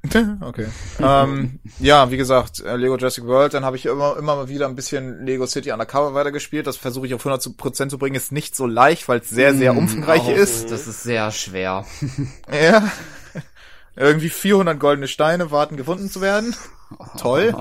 [0.42, 0.68] okay.
[1.00, 4.68] ähm, ja, wie gesagt, äh, Lego Jurassic World, dann habe ich immer, immer mal wieder
[4.68, 6.66] ein bisschen Lego City Undercover weitergespielt.
[6.66, 8.16] Das versuche ich auf 100% zu bringen.
[8.16, 10.72] Ist nicht so leicht, weil es sehr, sehr Mm, umfangreich auch, ist.
[10.72, 11.86] Das ist sehr schwer.
[12.50, 12.90] Ja.
[13.98, 16.56] Irgendwie 400 goldene Steine warten gefunden zu werden.
[17.18, 17.54] Toll.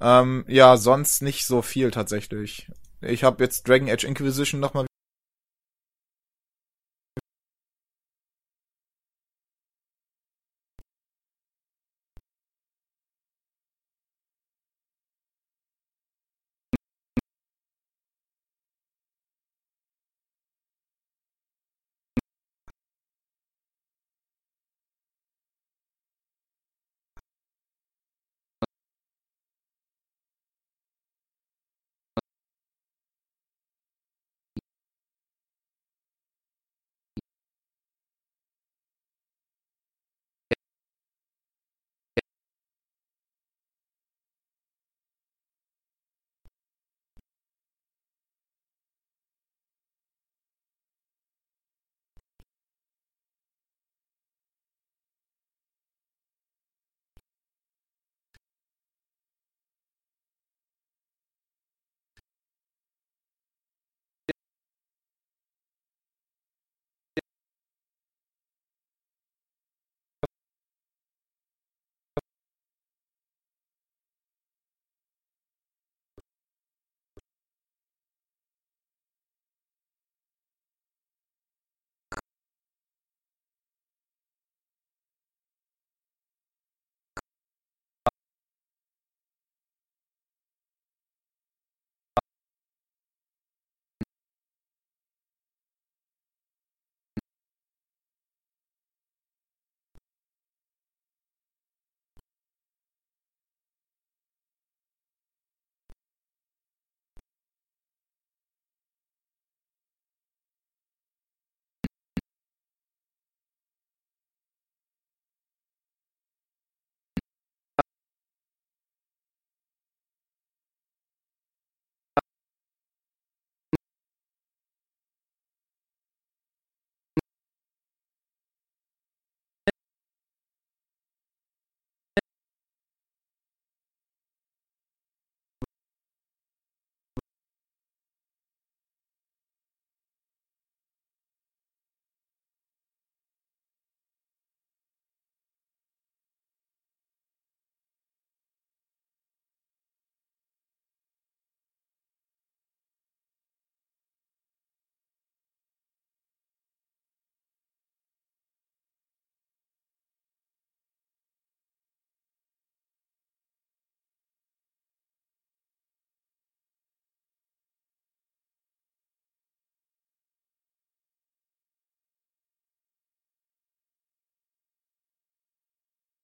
[0.00, 2.70] Ähm, ja, sonst nicht so viel tatsächlich.
[3.00, 4.86] Ich habe jetzt Dragon Age Inquisition nochmal